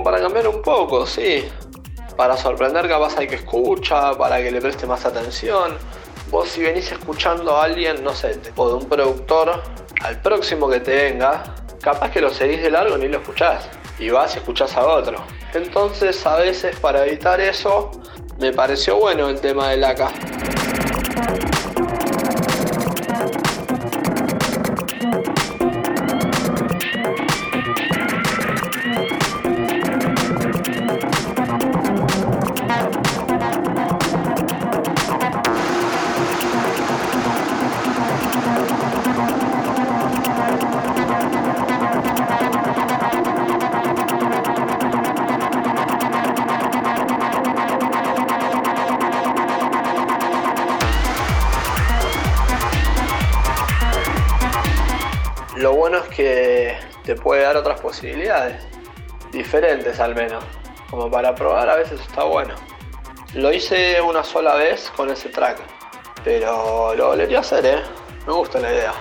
Para 0.02 0.20
cambiar 0.20 0.48
un 0.48 0.62
poco, 0.62 1.06
sí. 1.06 1.48
Para 2.16 2.36
sorprender 2.36 2.88
capaz 2.88 3.16
hay 3.18 3.26
que 3.26 3.36
escuchar, 3.36 4.16
para 4.16 4.42
que 4.42 4.50
le 4.50 4.60
preste 4.60 4.86
más 4.86 5.04
atención. 5.04 5.76
Vos 6.30 6.48
si 6.48 6.62
venís 6.62 6.90
escuchando 6.92 7.56
a 7.56 7.64
alguien, 7.64 8.02
no 8.02 8.14
sé, 8.14 8.38
o 8.56 8.68
de 8.68 8.74
un 8.74 8.88
productor, 8.88 9.62
al 10.02 10.20
próximo 10.20 10.68
que 10.68 10.80
te 10.80 11.10
venga, 11.10 11.42
capaz 11.80 12.10
que 12.10 12.20
lo 12.20 12.30
seguís 12.30 12.62
de 12.62 12.70
largo 12.70 12.96
ni 12.96 13.08
lo 13.08 13.18
escuchás. 13.18 13.68
Y 13.98 14.10
vas 14.10 14.34
y 14.34 14.38
escuchás 14.38 14.76
a 14.76 14.86
otro. 14.86 15.18
Entonces 15.54 16.24
a 16.26 16.36
veces 16.36 16.78
para 16.80 17.06
evitar 17.06 17.40
eso, 17.40 17.90
me 18.38 18.52
pareció 18.52 18.96
bueno 18.96 19.28
el 19.28 19.40
tema 19.40 19.70
del 19.70 19.84
AK. 19.84 21.51
Diferentes 59.52 60.00
al 60.00 60.14
menos, 60.14 60.42
como 60.88 61.10
para 61.10 61.34
probar 61.34 61.68
a 61.68 61.76
veces 61.76 62.00
está 62.00 62.24
bueno. 62.24 62.54
Lo 63.34 63.52
hice 63.52 64.00
una 64.00 64.24
sola 64.24 64.54
vez 64.54 64.90
con 64.96 65.10
ese 65.10 65.28
track, 65.28 65.58
pero 66.24 66.94
lo 66.94 67.08
volvería 67.08 67.36
a 67.36 67.40
hacer, 67.42 67.66
¿eh? 67.66 67.82
Me 68.26 68.32
gusta 68.32 68.58
la 68.60 68.72
idea. 68.72 68.94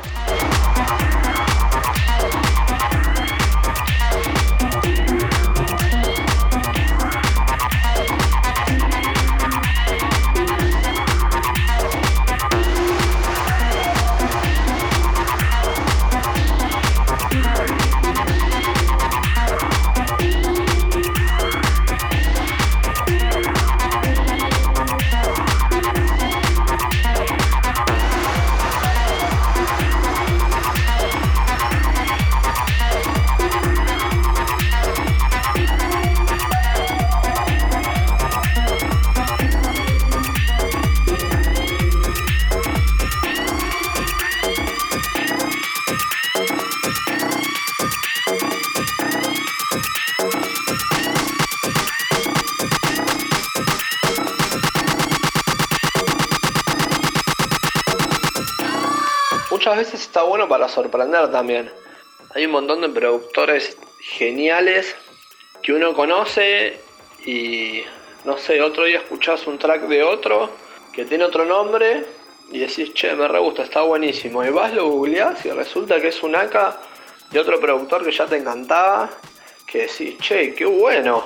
También. 60.89 61.71
Hay 62.33 62.45
un 62.45 62.51
montón 62.51 62.81
de 62.81 62.89
productores 62.89 63.77
geniales 63.99 64.95
que 65.61 65.73
uno 65.73 65.93
conoce 65.93 66.79
y 67.25 67.83
no 68.25 68.37
sé, 68.37 68.61
otro 68.61 68.85
día 68.85 68.99
escuchás 68.99 69.47
un 69.47 69.57
track 69.57 69.83
de 69.83 70.03
otro 70.03 70.49
que 70.93 71.05
tiene 71.05 71.23
otro 71.23 71.45
nombre 71.45 72.05
y 72.51 72.59
decís, 72.59 72.93
che, 72.93 73.15
me 73.15 73.27
re 73.27 73.39
gusta, 73.39 73.63
está 73.63 73.81
buenísimo. 73.81 74.43
Y 74.43 74.49
vas, 74.49 74.73
lo 74.73 74.87
googleás 74.87 75.45
y 75.45 75.51
resulta 75.51 75.99
que 76.01 76.09
es 76.09 76.21
un 76.21 76.35
AK 76.35 76.77
de 77.31 77.39
otro 77.39 77.59
productor 77.59 78.03
que 78.03 78.11
ya 78.11 78.25
te 78.25 78.37
encantaba, 78.37 79.09
que 79.65 79.83
decís, 79.83 80.17
che, 80.19 80.53
qué 80.53 80.65
bueno. 80.65 81.23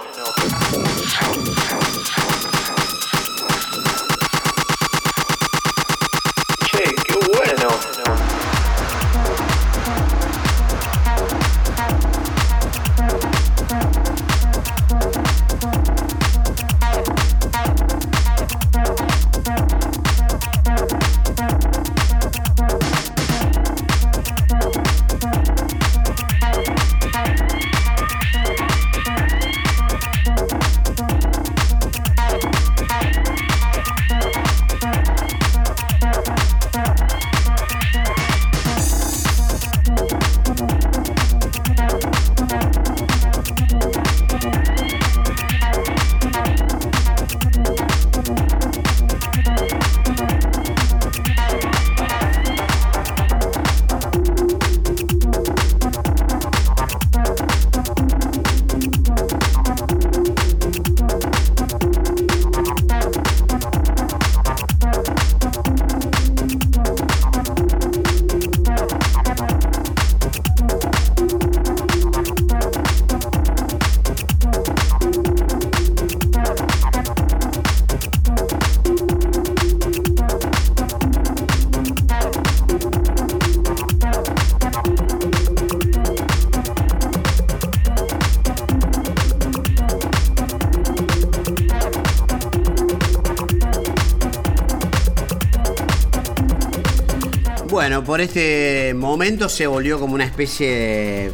Por 98.05 98.21
este 98.21 98.93
momento 98.93 99.49
se 99.49 99.65
volvió 99.65 99.99
como 99.99 100.13
una 100.13 100.25
especie 100.25 100.69
de 100.69 101.31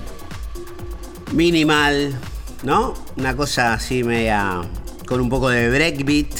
minimal, 1.33 2.17
¿no? 2.63 2.93
Una 3.17 3.35
cosa 3.35 3.73
así 3.73 4.03
media 4.03 4.61
con 5.05 5.19
un 5.19 5.29
poco 5.29 5.49
de 5.49 5.69
breakbeat, 5.69 6.33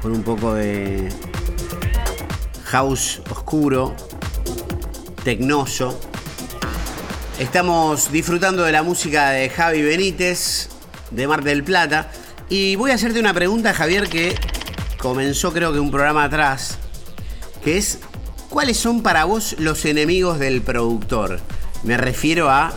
con 0.00 0.12
un 0.12 0.22
poco 0.22 0.54
de 0.54 1.08
house 2.66 3.20
oscuro, 3.30 3.96
tecnoso. 5.24 5.98
Estamos 7.40 8.12
disfrutando 8.12 8.62
de 8.62 8.70
la 8.70 8.84
música 8.84 9.30
de 9.30 9.50
Javi 9.50 9.82
Benítez, 9.82 10.68
de 11.10 11.26
Mar 11.26 11.42
del 11.42 11.64
Plata. 11.64 12.12
Y 12.48 12.76
voy 12.76 12.92
a 12.92 12.94
hacerte 12.94 13.18
una 13.18 13.34
pregunta, 13.34 13.74
Javier, 13.74 14.08
que 14.08 14.36
comenzó 14.98 15.52
creo 15.52 15.72
que 15.72 15.80
un 15.80 15.90
programa 15.90 16.24
atrás, 16.24 16.69
¿cuáles 18.60 18.76
son 18.76 19.00
para 19.02 19.24
vos 19.24 19.56
los 19.58 19.86
enemigos 19.86 20.38
del 20.38 20.60
productor? 20.60 21.40
Me 21.82 21.96
refiero 21.96 22.50
a 22.50 22.74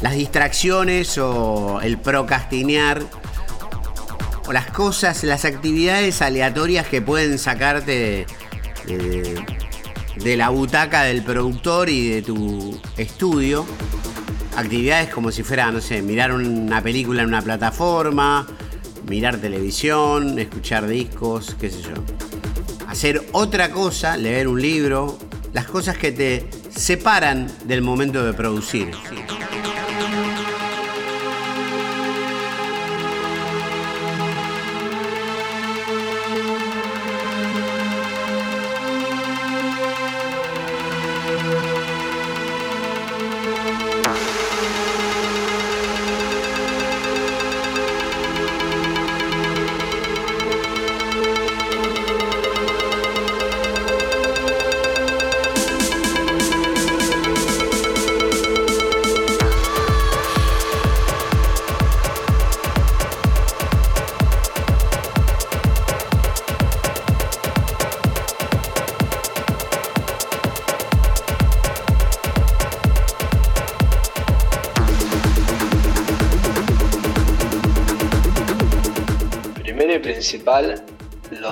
las 0.00 0.14
distracciones 0.14 1.16
o 1.16 1.80
el 1.80 1.96
procrastinear 2.00 3.00
o 4.48 4.52
las 4.52 4.66
cosas, 4.72 5.22
las 5.22 5.44
actividades 5.44 6.22
aleatorias 6.22 6.88
que 6.88 7.00
pueden 7.00 7.38
sacarte 7.38 8.26
de, 8.88 8.96
de- 8.96 9.44
de 10.16 10.36
la 10.36 10.48
butaca 10.48 11.04
del 11.04 11.22
productor 11.22 11.88
y 11.88 12.08
de 12.08 12.22
tu 12.22 12.80
estudio 12.96 13.64
actividades 14.56 15.08
como 15.10 15.30
si 15.30 15.44
fuera, 15.44 15.70
no 15.70 15.80
sé, 15.80 16.02
mirar 16.02 16.32
una 16.32 16.82
película 16.82 17.22
en 17.22 17.28
una 17.28 17.42
plataforma, 17.42 18.44
mirar 19.08 19.36
televisión, 19.36 20.36
escuchar 20.40 20.88
discos, 20.88 21.54
qué 21.60 21.70
sé 21.70 21.80
yo. 21.82 22.17
Hacer 22.88 23.22
otra 23.32 23.70
cosa, 23.70 24.16
leer 24.16 24.48
un 24.48 24.62
libro, 24.62 25.18
las 25.52 25.66
cosas 25.66 25.98
que 25.98 26.10
te 26.10 26.48
separan 26.74 27.46
del 27.66 27.82
momento 27.82 28.24
de 28.24 28.32
producir. 28.32 28.90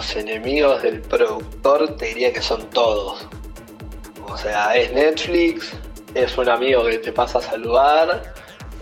Los 0.07 0.15
enemigos 0.15 0.83
del 0.83 1.01
productor 1.01 1.97
te 1.97 2.07
diría 2.07 2.33
que 2.33 2.41
son 2.41 2.71
todos. 2.71 3.27
O 4.29 4.39
sea, 4.39 4.77
es 4.77 4.93
Netflix, 4.93 5.73
es 6.15 6.39
un 6.39 6.49
amigo 6.49 6.85
que 6.85 6.99
te 6.99 7.11
pasa 7.11 7.41
a 7.41 7.43
saludar, 7.43 8.35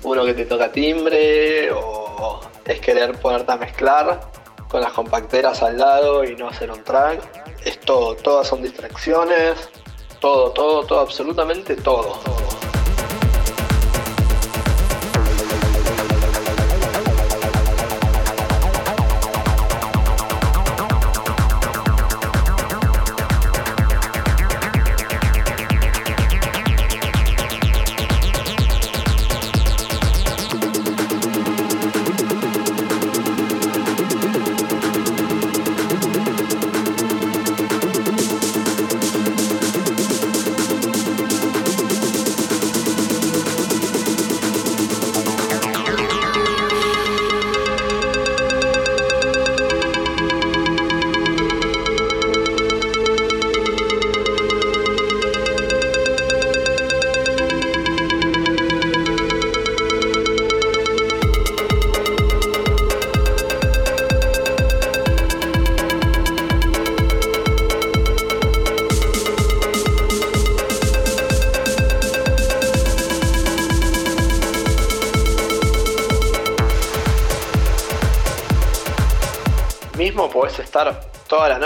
uno 0.03 0.23
que 0.27 0.35
te 0.35 0.45
toca 0.45 0.71
timbre, 0.71 1.73
o 1.73 2.41
es 2.67 2.79
querer 2.81 3.19
ponerte 3.21 3.53
a 3.53 3.57
mezclar 3.57 4.21
con 4.69 4.83
las 4.83 4.93
compacteras 4.93 5.63
al 5.63 5.79
lado 5.79 6.25
y 6.25 6.37
no 6.37 6.49
hacer 6.51 6.71
un 6.71 6.85
track. 6.85 7.23
Es 7.65 7.81
todo, 7.81 8.15
todas 8.17 8.47
son 8.47 8.63
distracciones, 8.63 9.71
todo, 10.21 10.51
todo, 10.51 10.85
todo, 10.85 11.01
absolutamente 11.01 11.75
todo. 11.75 12.34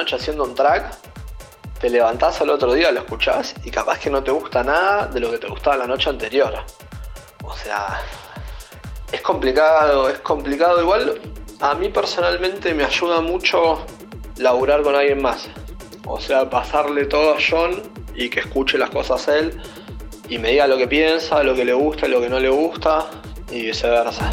Noche 0.09 0.16
haciendo 0.16 0.44
un 0.44 0.54
track, 0.54 0.90
te 1.78 1.90
levantás 1.90 2.40
al 2.40 2.48
otro 2.48 2.72
día, 2.72 2.90
lo 2.90 3.00
escuchás 3.00 3.54
y 3.62 3.70
capaz 3.70 3.98
que 3.98 4.09
no 4.09 4.22
te 4.22 4.30
gusta 4.30 4.64
nada 4.64 5.06
de 5.06 5.20
lo 5.20 5.30
que 5.30 5.36
te 5.36 5.46
gustaba 5.46 5.76
la 5.76 5.86
noche 5.86 6.09
anterior. 6.09 6.54
O 7.44 7.54
sea, 7.54 8.00
es 9.12 9.20
complicado, 9.20 10.09
es 10.09 10.18
complicado. 10.20 10.80
Igual 10.80 11.20
a 11.61 11.74
mí 11.74 11.90
personalmente 11.90 12.72
me 12.72 12.84
ayuda 12.84 13.20
mucho 13.20 13.84
laburar 14.38 14.82
con 14.82 14.94
alguien 14.94 15.20
más. 15.20 15.46
O 16.06 16.18
sea, 16.18 16.48
pasarle 16.48 17.04
todo 17.04 17.34
a 17.34 17.36
John 17.38 17.82
y 18.14 18.30
que 18.30 18.40
escuche 18.40 18.78
las 18.78 18.88
cosas 18.88 19.28
él 19.28 19.61
y 20.26 20.38
me 20.38 20.52
diga 20.52 20.66
lo 20.66 20.78
que 20.78 20.88
piensa, 20.88 21.42
lo 21.42 21.54
que 21.54 21.66
le 21.66 21.74
gusta, 21.74 22.09
lo 22.09 22.22
que 22.22 22.30
no 22.30 22.40
le 22.40 22.48
gusta 22.48 23.11
y 23.50 23.61
viceversa. 23.61 24.30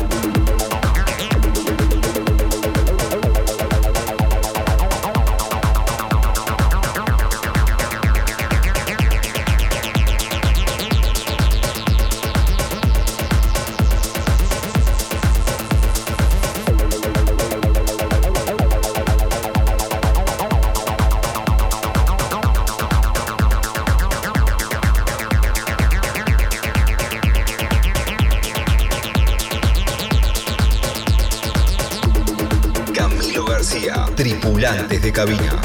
Cabina. 35.16 35.62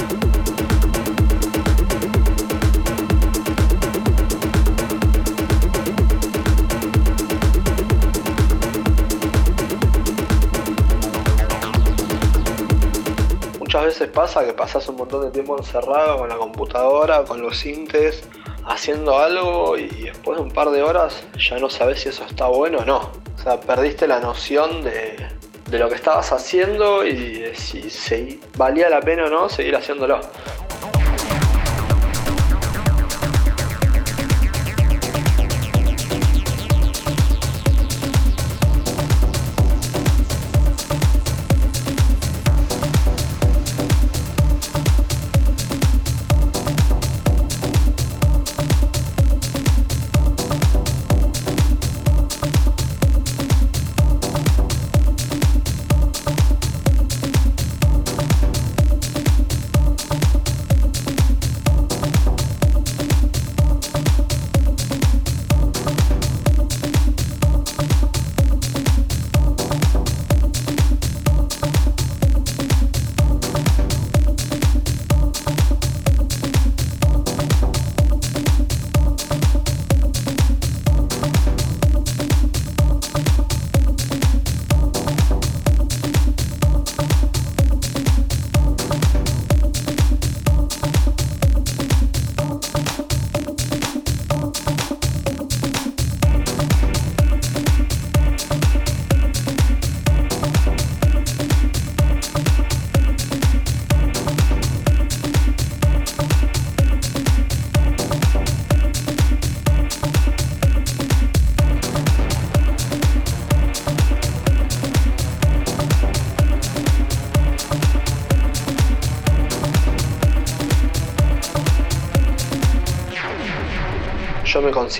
Muchas 13.59 13.85
veces 13.85 14.09
pasa 14.11 14.45
que 14.45 14.53
pasas 14.53 14.89
un 14.89 14.97
montón 14.97 15.23
de 15.23 15.31
tiempo 15.33 15.59
encerrado 15.59 16.19
con 16.19 16.29
la 16.29 16.37
computadora, 16.37 17.25
con 17.25 17.43
los 17.43 17.59
sintes, 17.59 18.23
haciendo 18.65 19.19
algo 19.19 19.77
y 19.77 19.89
después 19.89 20.39
de 20.39 20.45
un 20.45 20.53
par 20.53 20.71
de 20.71 20.85
horas 20.85 21.25
ya 21.37 21.59
no 21.59 21.69
sabes 21.69 22.03
si 22.03 22.11
eso 22.11 22.25
está 22.25 22.47
bueno 22.47 22.79
o 22.79 22.85
no. 22.85 23.11
O 23.35 23.43
sea, 23.43 23.59
perdiste 23.59 24.07
la 24.07 24.21
noción 24.21 24.85
de, 24.85 25.40
de 25.71 25.79
lo 25.79 25.89
que 25.89 25.95
estabas 25.95 26.33
haciendo 26.33 27.07
y 27.07 27.15
de 27.15 27.55
si, 27.55 28.41
valía 28.57 28.91
la 28.91 29.01
pena 29.01 29.27
o 29.27 29.31
no 29.31 29.49
seguir 29.49 29.77
haciéndolo. 29.77 30.21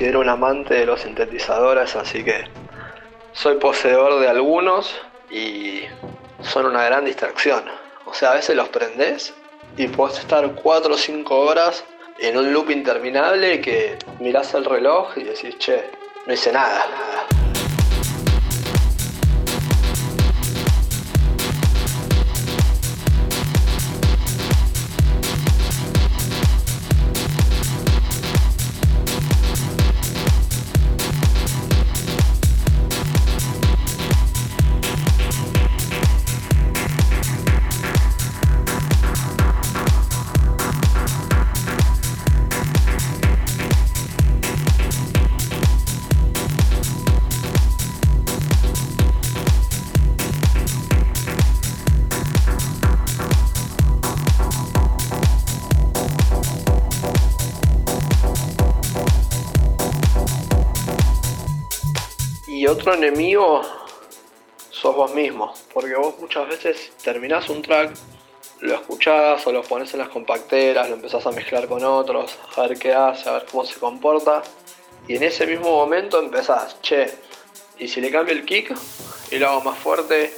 Considero 0.01 0.21
un 0.21 0.31
amante 0.31 0.73
de 0.73 0.87
los 0.87 1.03
sintetizadores, 1.03 1.95
así 1.95 2.25
que 2.25 2.47
soy 3.35 3.57
poseedor 3.57 4.19
de 4.19 4.29
algunos 4.29 4.99
y 5.31 5.83
son 6.41 6.65
una 6.65 6.83
gran 6.85 7.05
distracción. 7.05 7.65
O 8.07 8.15
sea, 8.15 8.31
a 8.31 8.35
veces 8.37 8.57
los 8.57 8.71
prendes 8.71 9.35
y 9.77 9.89
puedes 9.89 10.19
estar 10.19 10.55
4 10.55 10.95
o 10.95 10.97
5 10.97 11.41
horas 11.41 11.85
en 12.19 12.39
un 12.39 12.51
loop 12.51 12.71
interminable 12.71 13.61
que 13.61 13.99
mirás 14.21 14.55
el 14.55 14.65
reloj 14.65 15.19
y 15.19 15.25
decís, 15.25 15.59
che, 15.59 15.91
no 16.27 16.33
hice 16.33 16.51
nada. 16.51 16.83
Enemigo 62.95 63.63
sos 64.71 64.95
vos 64.97 65.15
mismo, 65.15 65.53
porque 65.75 65.95
vos 65.95 66.19
muchas 66.19 66.49
veces 66.49 66.93
terminás 67.03 67.49
un 67.51 67.61
track, 67.63 67.93
lo 68.61 68.75
escuchás 68.75 69.47
o 69.47 69.53
lo 69.53 69.63
pones 69.63 69.93
en 69.93 70.01
las 70.01 70.09
compacteras, 70.09 70.89
lo 70.89 70.97
empezás 70.97 71.27
a 71.27 71.33
mezclar 71.33 71.69
con 71.69 71.85
otros, 71.85 72.37
a 72.57 72.63
ver 72.63 72.79
qué 72.79 72.93
hace, 72.95 73.29
a 73.29 73.33
ver 73.33 73.47
cómo 73.51 73.65
se 73.65 73.79
comporta, 73.79 74.43
y 75.07 75.17
en 75.17 75.23
ese 75.23 75.47
mismo 75.47 75.71
momento 75.71 76.19
empezás, 76.19 76.81
che, 76.81 77.13
y 77.79 77.89
si 77.89 78.01
le 78.01 78.11
cambio 78.11 78.35
el 78.35 78.45
kick 78.45 78.75
y 79.31 79.39
lo 79.39 79.49
hago 79.49 79.61
más 79.63 79.79
fuerte, 79.79 80.33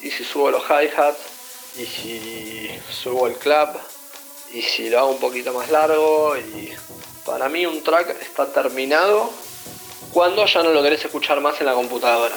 y 0.00 0.10
si 0.10 0.24
subo 0.24 0.50
los 0.50 0.62
hi-hats, 0.64 1.76
y 1.76 1.86
si 1.86 2.70
subo 2.90 3.26
el 3.26 3.36
clap, 3.36 3.76
y 4.52 4.62
si 4.62 4.90
lo 4.90 4.98
hago 5.00 5.10
un 5.10 5.20
poquito 5.20 5.52
más 5.52 5.70
largo, 5.70 6.36
y 6.36 6.72
para 7.26 7.48
mí 7.48 7.66
un 7.66 7.82
track 7.82 8.10
está 8.22 8.52
terminado 8.52 9.30
cuando 10.14 10.46
ya 10.46 10.62
no 10.62 10.70
lo 10.70 10.80
querés 10.80 11.04
escuchar 11.04 11.40
más 11.40 11.60
en 11.60 11.66
la 11.66 11.74
computadora. 11.74 12.36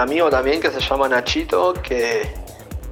Amigo 0.00 0.30
también 0.30 0.60
que 0.60 0.70
se 0.70 0.80
llama 0.80 1.08
Nachito, 1.08 1.74
que 1.74 2.22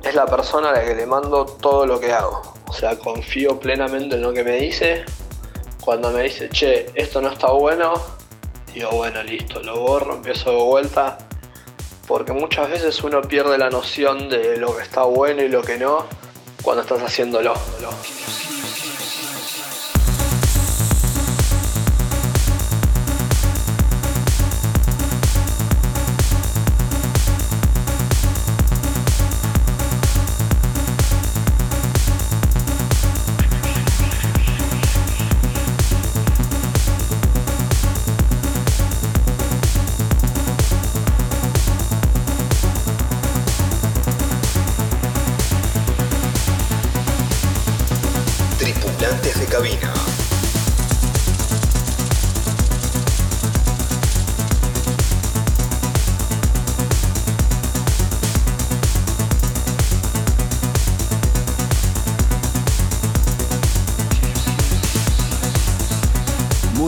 es 0.03 0.15
la 0.15 0.27
persona 0.27 0.71
a 0.71 0.73
la 0.73 0.85
que 0.85 0.95
le 0.95 1.07
mando 1.07 1.45
todo 1.45 1.87
lo 1.87 1.99
que 1.99 2.13
hago. 2.13 2.55
O 2.67 2.73
sea, 2.73 2.99
confío 2.99 3.59
plenamente 3.59 4.17
en 4.17 4.23
lo 4.23 4.33
que 4.33 4.45
me 4.45 4.57
dice. 4.57 5.05
Cuando 5.81 6.11
me 6.11 6.25
dice, 6.25 6.49
che, 6.51 6.91
esto 6.95 7.21
no 7.23 7.31
está 7.31 7.51
bueno, 7.51 7.95
digo, 8.75 8.91
bueno, 8.91 9.23
listo, 9.23 9.63
lo 9.63 9.81
borro, 9.81 10.17
empiezo 10.17 10.51
de 10.51 10.63
vuelta. 10.63 11.19
Porque 12.07 12.33
muchas 12.33 12.71
veces 12.71 13.03
uno 13.03 13.23
pierde 13.23 13.59
la 13.59 13.71
noción 13.71 14.29
de 14.29 14.57
lo 14.57 14.77
que 14.77 14.83
está 14.83 15.03
bueno 15.05 15.43
y 15.43 15.49
lo 15.49 15.63
que 15.63 15.79
no 15.79 16.07
cuando 16.63 16.83
estás 16.83 17.03
haciéndolo. 17.03 17.55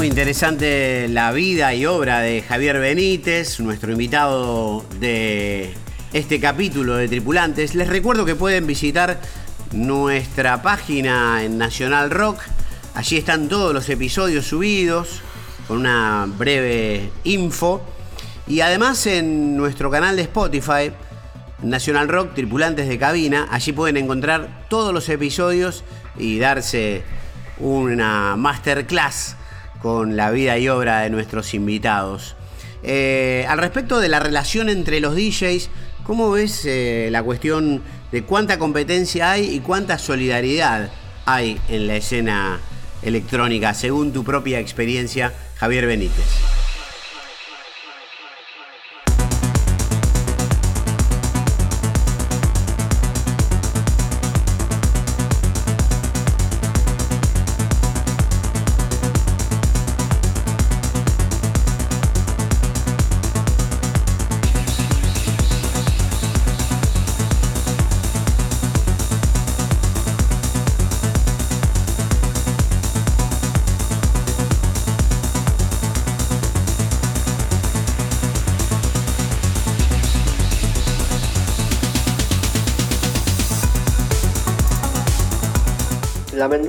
Interesante 0.06 1.08
la 1.08 1.30
vida 1.32 1.74
y 1.74 1.84
obra 1.84 2.20
de 2.20 2.42
Javier 2.42 2.78
Benítez, 2.78 3.60
nuestro 3.60 3.92
invitado 3.92 4.84
de 4.98 5.74
este 6.12 6.40
capítulo 6.40 6.96
de 6.96 7.06
Tripulantes. 7.06 7.74
Les 7.74 7.88
recuerdo 7.88 8.24
que 8.24 8.34
pueden 8.34 8.66
visitar 8.66 9.20
nuestra 9.72 10.62
página 10.62 11.44
en 11.44 11.58
Nacional 11.58 12.10
Rock. 12.10 12.40
Allí 12.94 13.18
están 13.18 13.48
todos 13.48 13.74
los 13.74 13.88
episodios 13.90 14.46
subidos 14.46 15.20
con 15.68 15.78
una 15.78 16.26
breve 16.26 17.10
info. 17.24 17.82
Y 18.46 18.62
además 18.62 19.06
en 19.06 19.56
nuestro 19.56 19.90
canal 19.90 20.16
de 20.16 20.22
Spotify, 20.22 20.92
Nacional 21.62 22.08
Rock, 22.08 22.34
Tripulantes 22.34 22.88
de 22.88 22.98
Cabina, 22.98 23.48
allí 23.50 23.72
pueden 23.72 23.98
encontrar 23.98 24.66
todos 24.70 24.94
los 24.94 25.08
episodios 25.10 25.84
y 26.16 26.38
darse 26.38 27.02
una 27.58 28.36
masterclass 28.36 29.36
con 29.82 30.16
la 30.16 30.30
vida 30.30 30.58
y 30.58 30.68
obra 30.68 31.00
de 31.00 31.10
nuestros 31.10 31.54
invitados. 31.54 32.36
Eh, 32.82 33.44
al 33.48 33.58
respecto 33.58 34.00
de 34.00 34.08
la 34.08 34.20
relación 34.20 34.68
entre 34.68 35.00
los 35.00 35.14
DJs, 35.14 35.70
¿cómo 36.04 36.30
ves 36.30 36.64
eh, 36.64 37.08
la 37.10 37.22
cuestión 37.22 37.82
de 38.12 38.22
cuánta 38.22 38.58
competencia 38.58 39.32
hay 39.32 39.54
y 39.54 39.60
cuánta 39.60 39.98
solidaridad 39.98 40.90
hay 41.26 41.60
en 41.68 41.86
la 41.86 41.96
escena 41.96 42.60
electrónica, 43.02 43.74
según 43.74 44.12
tu 44.12 44.24
propia 44.24 44.58
experiencia, 44.58 45.32
Javier 45.56 45.86
Benítez? 45.86 46.59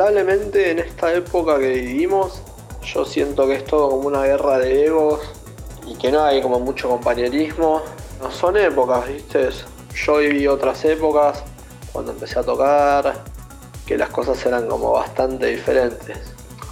Lamentablemente 0.02 0.72
en 0.72 0.80
esta 0.80 1.14
época 1.14 1.60
que 1.60 1.70
vivimos, 1.70 2.42
yo 2.84 3.06
siento 3.06 3.46
que 3.46 3.56
es 3.56 3.66
todo 3.66 3.92
como 3.92 4.08
una 4.08 4.24
guerra 4.24 4.58
de 4.58 4.86
egos 4.86 5.20
y 5.86 5.96
que 5.96 6.12
no 6.12 6.24
hay 6.24 6.42
como 6.42 6.60
mucho 6.60 6.90
compañerismo. 6.90 7.84
No 8.20 8.32
son 8.32 8.58
épocas, 8.58 9.08
¿viste? 9.08 9.50
Yo 9.94 10.18
viví 10.18 10.48
otras 10.48 10.84
épocas 10.86 11.44
cuando 11.92 12.14
empecé 12.14 12.40
a 12.40 12.44
tocar, 12.44 13.24
que 13.86 13.98
las 13.98 14.10
cosas 14.10 14.44
eran 14.46 14.68
como 14.68 14.92
bastante 14.94 15.48
diferentes. 15.48 16.18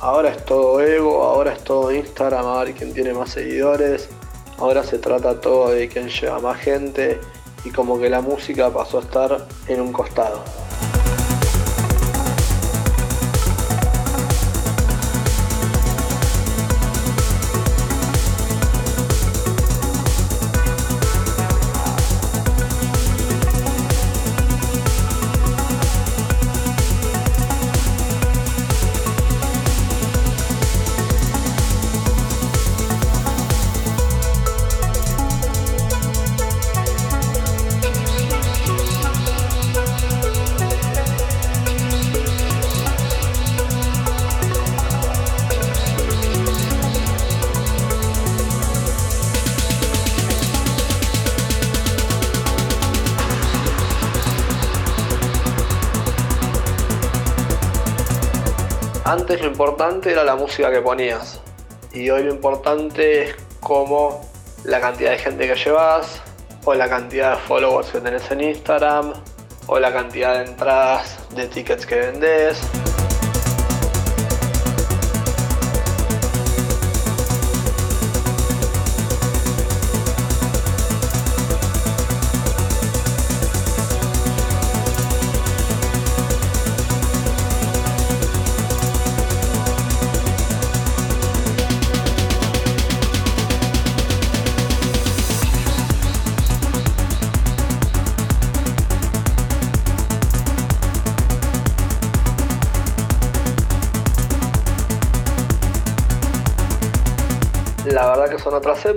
Ahora 0.02 0.30
es 0.30 0.44
todo 0.46 0.82
ego, 0.82 1.24
ahora 1.24 1.54
es 1.54 1.64
todo 1.64 1.92
Instagram, 1.92 2.46
a 2.46 2.64
ver 2.64 2.74
quién 2.74 2.94
tiene 2.94 3.14
más 3.14 3.32
seguidores. 3.32 4.10
Ahora 4.58 4.84
se 4.84 4.98
trata 4.98 5.40
todo 5.40 5.70
de 5.70 5.88
quién 5.88 6.10
lleva 6.10 6.40
más 6.40 6.60
gente 6.60 7.20
y 7.64 7.70
como 7.70 8.00
que 8.00 8.10
la 8.10 8.22
música 8.22 8.72
pasó 8.72 8.98
a 8.98 9.02
estar 9.02 9.48
en 9.68 9.82
un 9.82 9.92
costado. 9.94 10.44
Importante 59.60 60.14
era 60.14 60.24
la 60.24 60.38
música 60.38 60.72
que 60.72 60.80
ponías. 60.80 61.41
Y 61.91 62.10
hoy 62.10 62.24
lo 62.24 62.34
importante 62.34 63.24
es 63.24 63.36
como 63.60 64.22
la 64.64 64.80
cantidad 64.80 65.12
de 65.12 65.18
gente 65.18 65.47
que 65.49 65.55
llevas, 65.55 66.22
o 66.64 66.74
la 66.74 66.88
cantidad 66.88 67.32
de 67.32 67.41
followers 67.41 67.89
que 67.89 67.99
tenés 67.99 68.32
en 68.32 68.39
Instagram, 68.39 69.12
o 69.68 69.78
la 69.78 69.91
cantidad 69.91 70.36
de 70.36 70.51
entradas 70.51 71.20
de 71.36 71.45
tickets 71.47 71.86
que 71.86 71.95
vendés. 71.95 72.57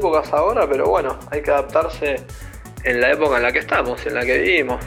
Épocas 0.02 0.32
ahora, 0.32 0.68
pero 0.68 0.88
bueno, 0.88 1.16
hay 1.30 1.42
que 1.42 1.52
adaptarse 1.52 2.16
en 2.82 3.00
la 3.00 3.12
época 3.12 3.36
en 3.36 3.44
la 3.44 3.52
que 3.52 3.60
estamos, 3.60 4.04
en 4.04 4.14
la 4.14 4.22
que 4.22 4.38
vivimos. 4.38 4.84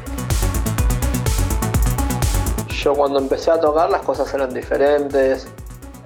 Yo 2.68 2.94
cuando 2.94 3.20
empecé 3.20 3.52
a 3.52 3.60
tocar 3.62 3.90
las 3.90 4.02
cosas 4.02 4.34
eran 4.34 4.54
diferentes. 4.54 5.48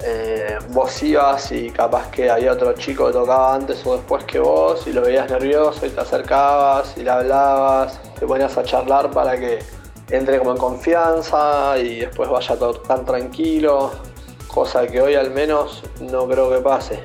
Eh, 0.04 0.60
vos 0.70 1.02
ibas 1.02 1.52
y 1.52 1.72
capaz 1.72 2.12
que 2.12 2.30
había 2.30 2.54
otro 2.54 2.72
chico 2.74 3.08
que 3.08 3.14
tocaba 3.14 3.56
antes 3.56 3.84
o 3.86 3.98
después 3.98 4.24
que 4.26 4.40
vos 4.40 4.86
y 4.86 4.94
lo 4.94 5.02
veías 5.02 5.30
nervioso 5.30 5.88
y 5.88 5.90
te 5.90 6.00
acercabas 6.00 6.96
y 6.96 7.02
le 7.02 7.10
hablabas, 7.10 8.00
te 8.18 8.28
ponías 8.28 8.56
a 8.60 8.64
charlar 8.64 9.10
para 9.10 9.38
que 9.38 9.58
entre 10.12 10.38
como 10.38 10.52
en 10.52 10.58
confianza 10.58 11.80
y 11.80 12.02
después 12.02 12.30
vaya 12.30 12.56
todo 12.56 12.76
tan 12.76 13.04
tranquilo, 13.06 13.92
cosa 14.48 14.86
que 14.86 15.02
hoy 15.02 15.16
al 15.16 15.32
menos 15.32 15.84
no 16.00 16.28
creo 16.28 16.50
que 16.52 16.60
pase. 16.60 17.02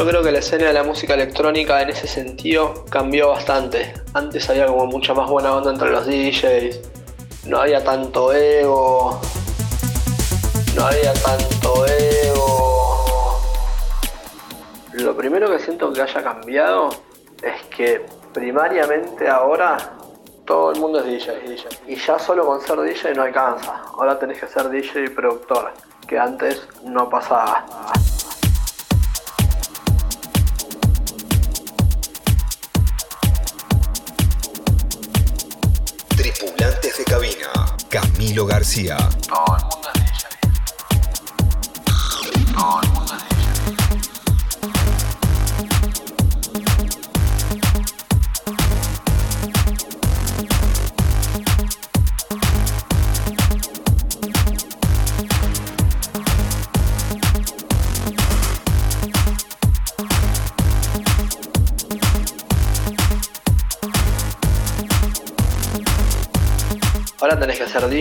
Yo 0.00 0.06
creo 0.06 0.22
que 0.22 0.32
la 0.32 0.38
escena 0.38 0.68
de 0.68 0.72
la 0.72 0.82
música 0.82 1.12
electrónica 1.12 1.82
en 1.82 1.90
ese 1.90 2.08
sentido 2.08 2.86
cambió 2.88 3.28
bastante. 3.28 3.92
Antes 4.14 4.48
había 4.48 4.64
como 4.64 4.86
mucha 4.86 5.12
más 5.12 5.28
buena 5.28 5.54
onda 5.54 5.72
entre 5.72 5.90
los 5.90 6.06
DJs, 6.06 6.80
no 7.44 7.60
había 7.60 7.84
tanto 7.84 8.32
ego, 8.32 9.20
no 10.74 10.86
había 10.86 11.12
tanto 11.12 11.84
ego. 11.86 13.42
Lo 14.94 15.14
primero 15.14 15.50
que 15.50 15.58
siento 15.58 15.92
que 15.92 16.00
haya 16.00 16.22
cambiado 16.22 16.88
es 17.42 17.62
que 17.64 18.06
primariamente 18.32 19.28
ahora 19.28 19.76
todo 20.46 20.72
el 20.72 20.80
mundo 20.80 21.00
es 21.00 21.04
DJ, 21.04 21.40
DJ. 21.40 21.68
Y 21.88 21.96
ya 21.96 22.18
solo 22.18 22.46
con 22.46 22.58
ser 22.62 22.80
DJ 22.80 23.12
no 23.12 23.24
alcanza. 23.24 23.82
Ahora 23.92 24.18
tenés 24.18 24.40
que 24.40 24.46
ser 24.46 24.70
DJ 24.70 25.04
y 25.04 25.08
productor, 25.10 25.72
que 26.08 26.18
antes 26.18 26.66
no 26.84 27.10
pasaba. 27.10 27.66
Camilo 37.90 38.46
García. 38.46 38.96
Todo 39.28 39.56
el 39.56 39.62
mundo 39.64 39.88
es 39.94 40.00
DJ. 40.04 40.28
Todo 42.54 42.80
el 42.80 42.88
mundo 42.88 42.99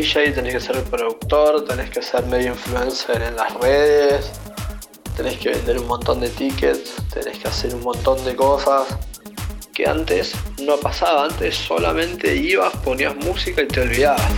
DJ, 0.10 0.32
tenés 0.32 0.54
que 0.54 0.60
ser 0.60 0.84
productor, 0.86 1.66
tenés 1.66 1.92
que 1.92 2.02
ser 2.02 2.26
medio 2.26 2.54
influencer 2.54 3.22
en 3.22 3.36
las 3.36 3.54
redes, 3.60 4.32
tenés 5.16 5.38
que 5.38 5.50
vender 5.50 5.78
un 5.78 5.86
montón 5.86 6.20
de 6.20 6.30
tickets, 6.30 6.96
tenés 7.14 7.38
que 7.38 7.48
hacer 7.48 7.76
un 7.76 7.84
montón 7.84 8.26
de 8.26 8.36
cosas 8.36 8.88
que 9.72 9.88
antes 9.88 10.34
no 10.64 10.78
pasaba, 10.78 11.26
antes 11.26 11.56
solamente 11.56 12.36
ibas, 12.36 12.76
ponías 12.78 13.16
música 13.18 13.62
y 13.62 13.68
te 13.68 13.82
olvidabas. 13.82 14.32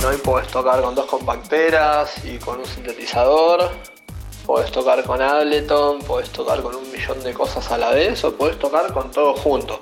No 0.00 0.08
hoy 0.08 0.16
podés 0.24 0.48
tocar 0.48 0.80
con 0.80 0.94
dos 0.94 1.04
compacteras 1.04 2.24
y 2.24 2.38
con 2.38 2.60
un 2.60 2.66
sintetizador, 2.66 3.72
podés 4.46 4.72
tocar 4.72 5.04
con 5.04 5.20
Ableton, 5.20 5.98
podés 5.98 6.30
tocar 6.30 6.62
con 6.62 6.76
un 6.76 6.85
de 7.14 7.32
cosas 7.32 7.70
a 7.70 7.78
la 7.78 7.90
vez 7.92 8.24
o 8.24 8.36
podés 8.36 8.58
tocar 8.58 8.92
con 8.92 9.12
todo 9.12 9.32
junto, 9.34 9.80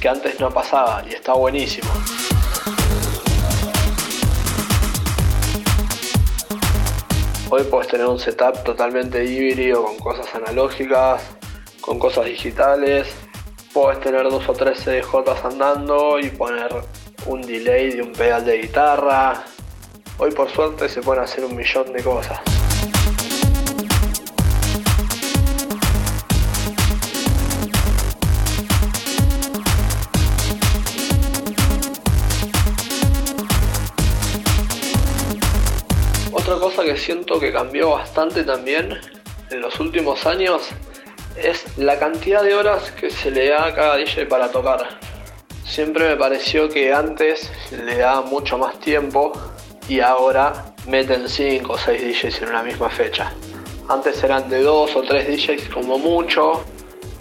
que 0.00 0.08
antes 0.08 0.40
no 0.40 0.50
pasaba 0.50 1.04
y 1.06 1.12
está 1.12 1.34
buenísimo. 1.34 1.90
Hoy 7.50 7.64
puedes 7.64 7.88
tener 7.88 8.06
un 8.06 8.18
setup 8.18 8.64
totalmente 8.64 9.22
híbrido 9.26 9.84
con 9.84 9.98
cosas 9.98 10.34
analógicas, 10.34 11.22
con 11.82 11.98
cosas 11.98 12.24
digitales. 12.24 13.14
Puedes 13.74 14.00
tener 14.00 14.22
dos 14.22 14.48
o 14.48 14.54
tres 14.54 14.78
CDJs 14.78 15.44
andando 15.44 16.18
y 16.18 16.30
poner 16.30 16.70
un 17.26 17.42
delay 17.42 17.90
de 17.90 18.02
un 18.02 18.12
pedal 18.12 18.42
de 18.42 18.62
guitarra. 18.62 19.44
Hoy 20.16 20.30
por 20.30 20.50
suerte 20.50 20.88
se 20.88 21.02
pueden 21.02 21.24
hacer 21.24 21.44
un 21.44 21.54
millón 21.54 21.92
de 21.92 22.02
cosas. 22.02 22.53
Que 36.84 36.96
siento 36.96 37.40
que 37.40 37.52
cambió 37.52 37.90
bastante 37.90 38.44
también 38.44 38.98
en 39.50 39.60
los 39.60 39.78
últimos 39.80 40.26
años 40.26 40.68
es 41.36 41.64
la 41.76 41.98
cantidad 41.98 42.42
de 42.42 42.54
horas 42.54 42.90
que 42.92 43.10
se 43.10 43.30
le 43.30 43.48
da 43.48 43.66
a 43.66 43.74
cada 43.74 43.96
DJ 43.96 44.26
para 44.26 44.50
tocar. 44.50 44.98
Siempre 45.64 46.08
me 46.08 46.16
pareció 46.16 46.68
que 46.68 46.92
antes 46.92 47.50
le 47.72 47.96
daba 47.96 48.22
mucho 48.22 48.58
más 48.58 48.78
tiempo 48.78 49.32
y 49.88 50.00
ahora 50.00 50.74
meten 50.86 51.28
5 51.28 51.72
o 51.72 51.78
6 51.78 52.02
DJs 52.02 52.42
en 52.42 52.48
una 52.48 52.62
misma 52.62 52.90
fecha. 52.90 53.32
Antes 53.88 54.22
eran 54.22 54.48
de 54.48 54.62
2 54.62 54.96
o 54.96 55.02
3 55.02 55.26
DJs 55.28 55.68
como 55.70 55.98
mucho 55.98 56.64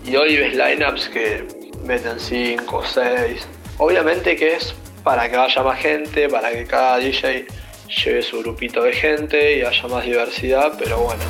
y 0.05 0.16
hoy 0.16 0.38
ves 0.38 0.55
lineups 0.55 1.09
que 1.09 1.47
meten 1.86 2.20
5 2.20 2.78
o 2.78 2.86
6. 2.86 3.47
Obviamente 3.80 4.36
que 4.36 4.55
es 4.55 4.76
para 5.03 5.30
que 5.30 5.38
vaya 5.38 5.64
más 5.64 5.80
gente, 5.80 6.30
para 6.30 6.51
que 6.51 6.66
cada 6.66 6.97
DJ 6.97 7.47
lleve 7.88 8.21
su 8.21 8.39
grupito 8.39 8.84
de 8.84 8.93
gente 8.93 9.57
y 9.57 9.61
haya 9.61 9.88
más 9.88 10.05
diversidad, 10.05 10.73
pero 10.77 10.99
bueno. 10.99 11.23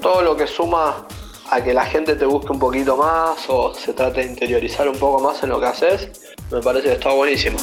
Todo 0.00 0.22
lo 0.22 0.36
que 0.36 0.46
suma 0.46 1.06
a 1.50 1.62
que 1.62 1.74
la 1.74 1.84
gente 1.84 2.14
te 2.14 2.24
busque 2.24 2.52
un 2.52 2.58
poquito 2.58 2.96
más 2.96 3.38
o 3.48 3.74
se 3.74 3.92
trate 3.92 4.20
de 4.20 4.26
interiorizar 4.30 4.88
un 4.88 4.96
poco 4.96 5.20
más 5.20 5.42
en 5.42 5.50
lo 5.50 5.60
que 5.60 5.66
haces, 5.66 6.34
me 6.50 6.60
parece 6.60 6.88
que 6.88 6.94
está 6.94 7.10
buenísimo. 7.12 7.58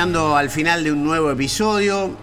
Al 0.00 0.48
final 0.48 0.84
de 0.84 0.90
un 0.90 1.04
nuevo 1.04 1.30
episodio 1.30 2.16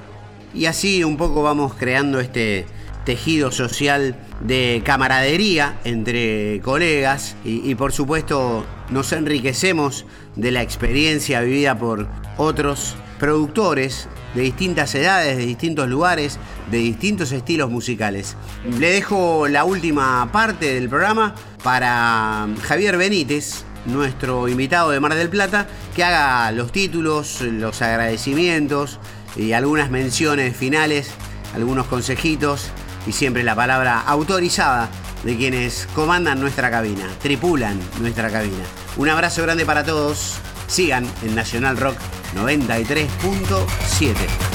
y 0.55 0.65
así 0.65 1.03
un 1.03 1.17
poco 1.17 1.43
vamos 1.43 1.75
creando 1.75 2.19
este 2.19 2.65
tejido 3.05 3.51
social 3.51 4.15
de 4.41 4.81
camaradería 4.83 5.77
entre 5.83 6.61
colegas 6.63 7.35
y, 7.45 7.75
por 7.75 7.91
supuesto 7.91 8.65
nos 8.89 9.11
enriquecemos 9.11 10.07
de 10.35 10.49
la 10.49 10.63
experiencia 10.63 11.41
vivida 11.41 11.77
por 11.77 12.07
otros 12.37 12.95
productores 13.19 14.09
de 14.33 14.41
distintas 14.41 14.95
edades, 14.95 15.37
de 15.37 15.45
distintos 15.45 15.87
lugares, 15.87 16.39
de 16.71 16.79
distintos 16.79 17.31
estilos 17.31 17.69
musicales. 17.69 18.35
Le 18.79 18.89
dejo 18.89 19.47
la 19.47 19.63
última 19.63 20.27
parte 20.31 20.73
del 20.73 20.89
programa 20.89 21.35
para 21.63 22.47
Javier 22.63 22.97
Benítez, 22.97 23.63
nuestro 23.85 24.47
invitado 24.47 24.91
de 24.91 24.99
Mar 24.99 25.15
del 25.15 25.29
Plata, 25.29 25.67
que 25.95 26.03
haga 26.03 26.51
los 26.51 26.71
títulos, 26.71 27.41
los 27.41 27.81
agradecimientos 27.81 28.99
y 29.35 29.53
algunas 29.53 29.89
menciones 29.89 30.55
finales, 30.55 31.11
algunos 31.53 31.87
consejitos 31.87 32.69
y 33.07 33.11
siempre 33.11 33.43
la 33.43 33.55
palabra 33.55 34.01
autorizada 34.01 34.89
de 35.23 35.37
quienes 35.37 35.87
comandan 35.93 36.39
nuestra 36.39 36.71
cabina, 36.71 37.07
tripulan 37.21 37.79
nuestra 37.99 38.29
cabina. 38.29 38.63
Un 38.97 39.09
abrazo 39.09 39.43
grande 39.43 39.65
para 39.65 39.83
todos. 39.83 40.35
Sigan 40.67 41.05
en 41.23 41.35
Nacional 41.35 41.77
Rock 41.77 41.97
93.7. 42.35 44.48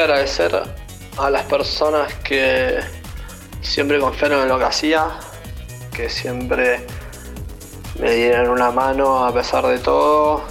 agradecer 0.00 0.62
a 1.18 1.30
las 1.30 1.42
personas 1.44 2.12
que 2.24 2.78
siempre 3.60 3.98
confiaron 3.98 4.42
en 4.42 4.48
lo 4.48 4.58
que 4.58 4.64
hacía, 4.64 5.06
que 5.94 6.08
siempre 6.08 6.86
me 7.98 8.12
dieron 8.14 8.48
una 8.50 8.70
mano 8.70 9.24
a 9.24 9.32
pesar 9.32 9.66
de 9.66 9.78
todo, 9.78 10.42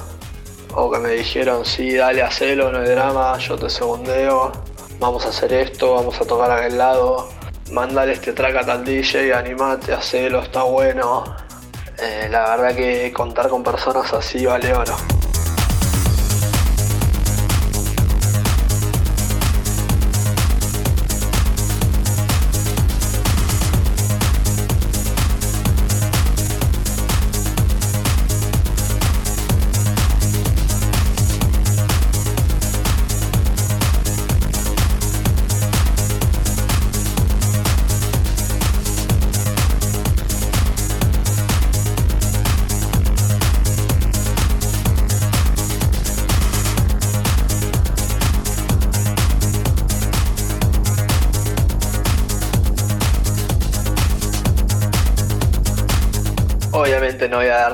o 0.76 0.91
que 0.91 1.00
me 1.00 1.10
dijeron, 1.12 1.66
sí, 1.66 1.95
dale, 1.95 2.22
hacelo, 2.22 2.72
no 2.72 2.80
hay 2.80 2.89
drama, 2.89 3.38
yo 3.39 3.58
te 3.58 3.70
segundeo, 3.70 4.52
vamos 5.00 5.26
a 5.26 5.30
hacer 5.30 5.54
esto, 5.54 5.95
vamos 5.95 6.20
a 6.22 6.26
tocar 6.26 6.52
aquel 6.52 6.78
lado, 6.78 7.30
mandale 7.72 8.14
este 8.14 8.34
track 8.34 8.58
a 8.58 8.66
tal 8.66 8.86
DJ, 8.86 9.34
animate, 9.34 9.93
hacelo, 9.93 10.41
está 10.41 10.64
bueno. 10.64 11.24
Eh, 12.02 12.30
la 12.32 12.56
verdad 12.56 12.76
que 12.76 13.12
contar 13.12 13.50
con 13.50 13.64
personas 13.64 14.14
así 14.14 14.45
vale 14.45 14.74
oro. 14.74 14.95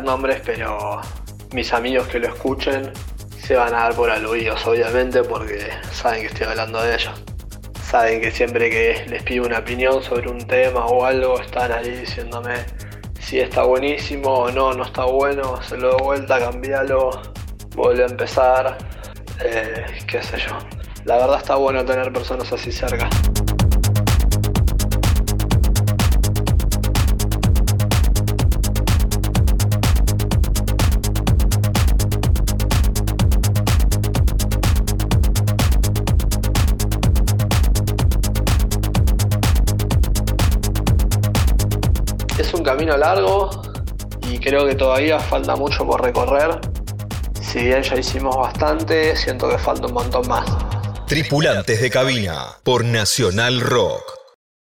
Nombres, 0.06 0.41
pero 0.45 1.01
mis 1.53 1.74
amigos 1.74 2.08
que 2.08 2.20
lo 2.20 2.28
escuchen 2.28 2.91
se 3.38 3.56
van 3.56 3.74
a 3.74 3.80
dar 3.80 3.95
por 3.95 4.10
aludidos, 4.10 4.66
obviamente, 4.66 5.24
porque 5.24 5.68
saben 5.91 6.22
que 6.22 6.28
estoy 6.28 6.47
hablando 6.47 6.82
de 6.82 6.95
ellos. 6.95 7.14
Saben 7.84 8.22
que 8.22 8.32
siempre 8.32 8.70
que 8.70 9.06
les 9.08 9.24
pido 9.24 9.45
una 9.45 9.60
opinión 9.60 10.01
sobre 10.01 10.30
un 10.30 10.39
tema 10.47 10.86
o 10.86 11.06
algo, 11.06 11.39
están 11.39 11.72
ahí 11.72 11.91
diciéndome 11.91 12.66
si 13.20 13.39
está 13.39 13.64
buenísimo 13.64 14.30
o 14.30 14.51
no, 14.51 14.74
no 14.74 14.84
está 14.84 15.06
bueno, 15.06 15.62
se 15.62 15.78
lo 15.78 15.95
de 15.95 16.03
vuelta, 16.03 16.39
cambialo, 16.39 17.10
vuelve 17.76 18.03
a 18.03 18.08
empezar, 18.08 18.78
eh, 19.43 19.86
qué 20.08 20.22
sé 20.22 20.38
yo. 20.38 20.58
La 21.06 21.18
verdad 21.18 21.38
está 21.38 21.56
bueno 21.56 21.84
tener 21.86 22.12
personas 22.12 22.51
así 22.51 22.72
cerca. 22.72 23.10
Largo 42.93 43.49
y 44.29 44.38
creo 44.39 44.67
que 44.67 44.75
todavía 44.75 45.19
falta 45.19 45.55
mucho 45.55 45.86
por 45.86 46.01
recorrer. 46.03 46.59
Si 47.41 47.63
bien 47.63 47.81
ya 47.83 47.95
hicimos 47.97 48.36
bastante, 48.36 49.15
siento 49.15 49.49
que 49.49 49.57
falta 49.57 49.88
un 49.88 49.93
montón 49.93 50.27
más. 50.27 50.45
Tripulantes 51.07 51.81
de 51.81 51.89
cabina 51.89 52.45
por 52.63 52.83
Nacional 52.83 53.61
Rock. 53.61 54.14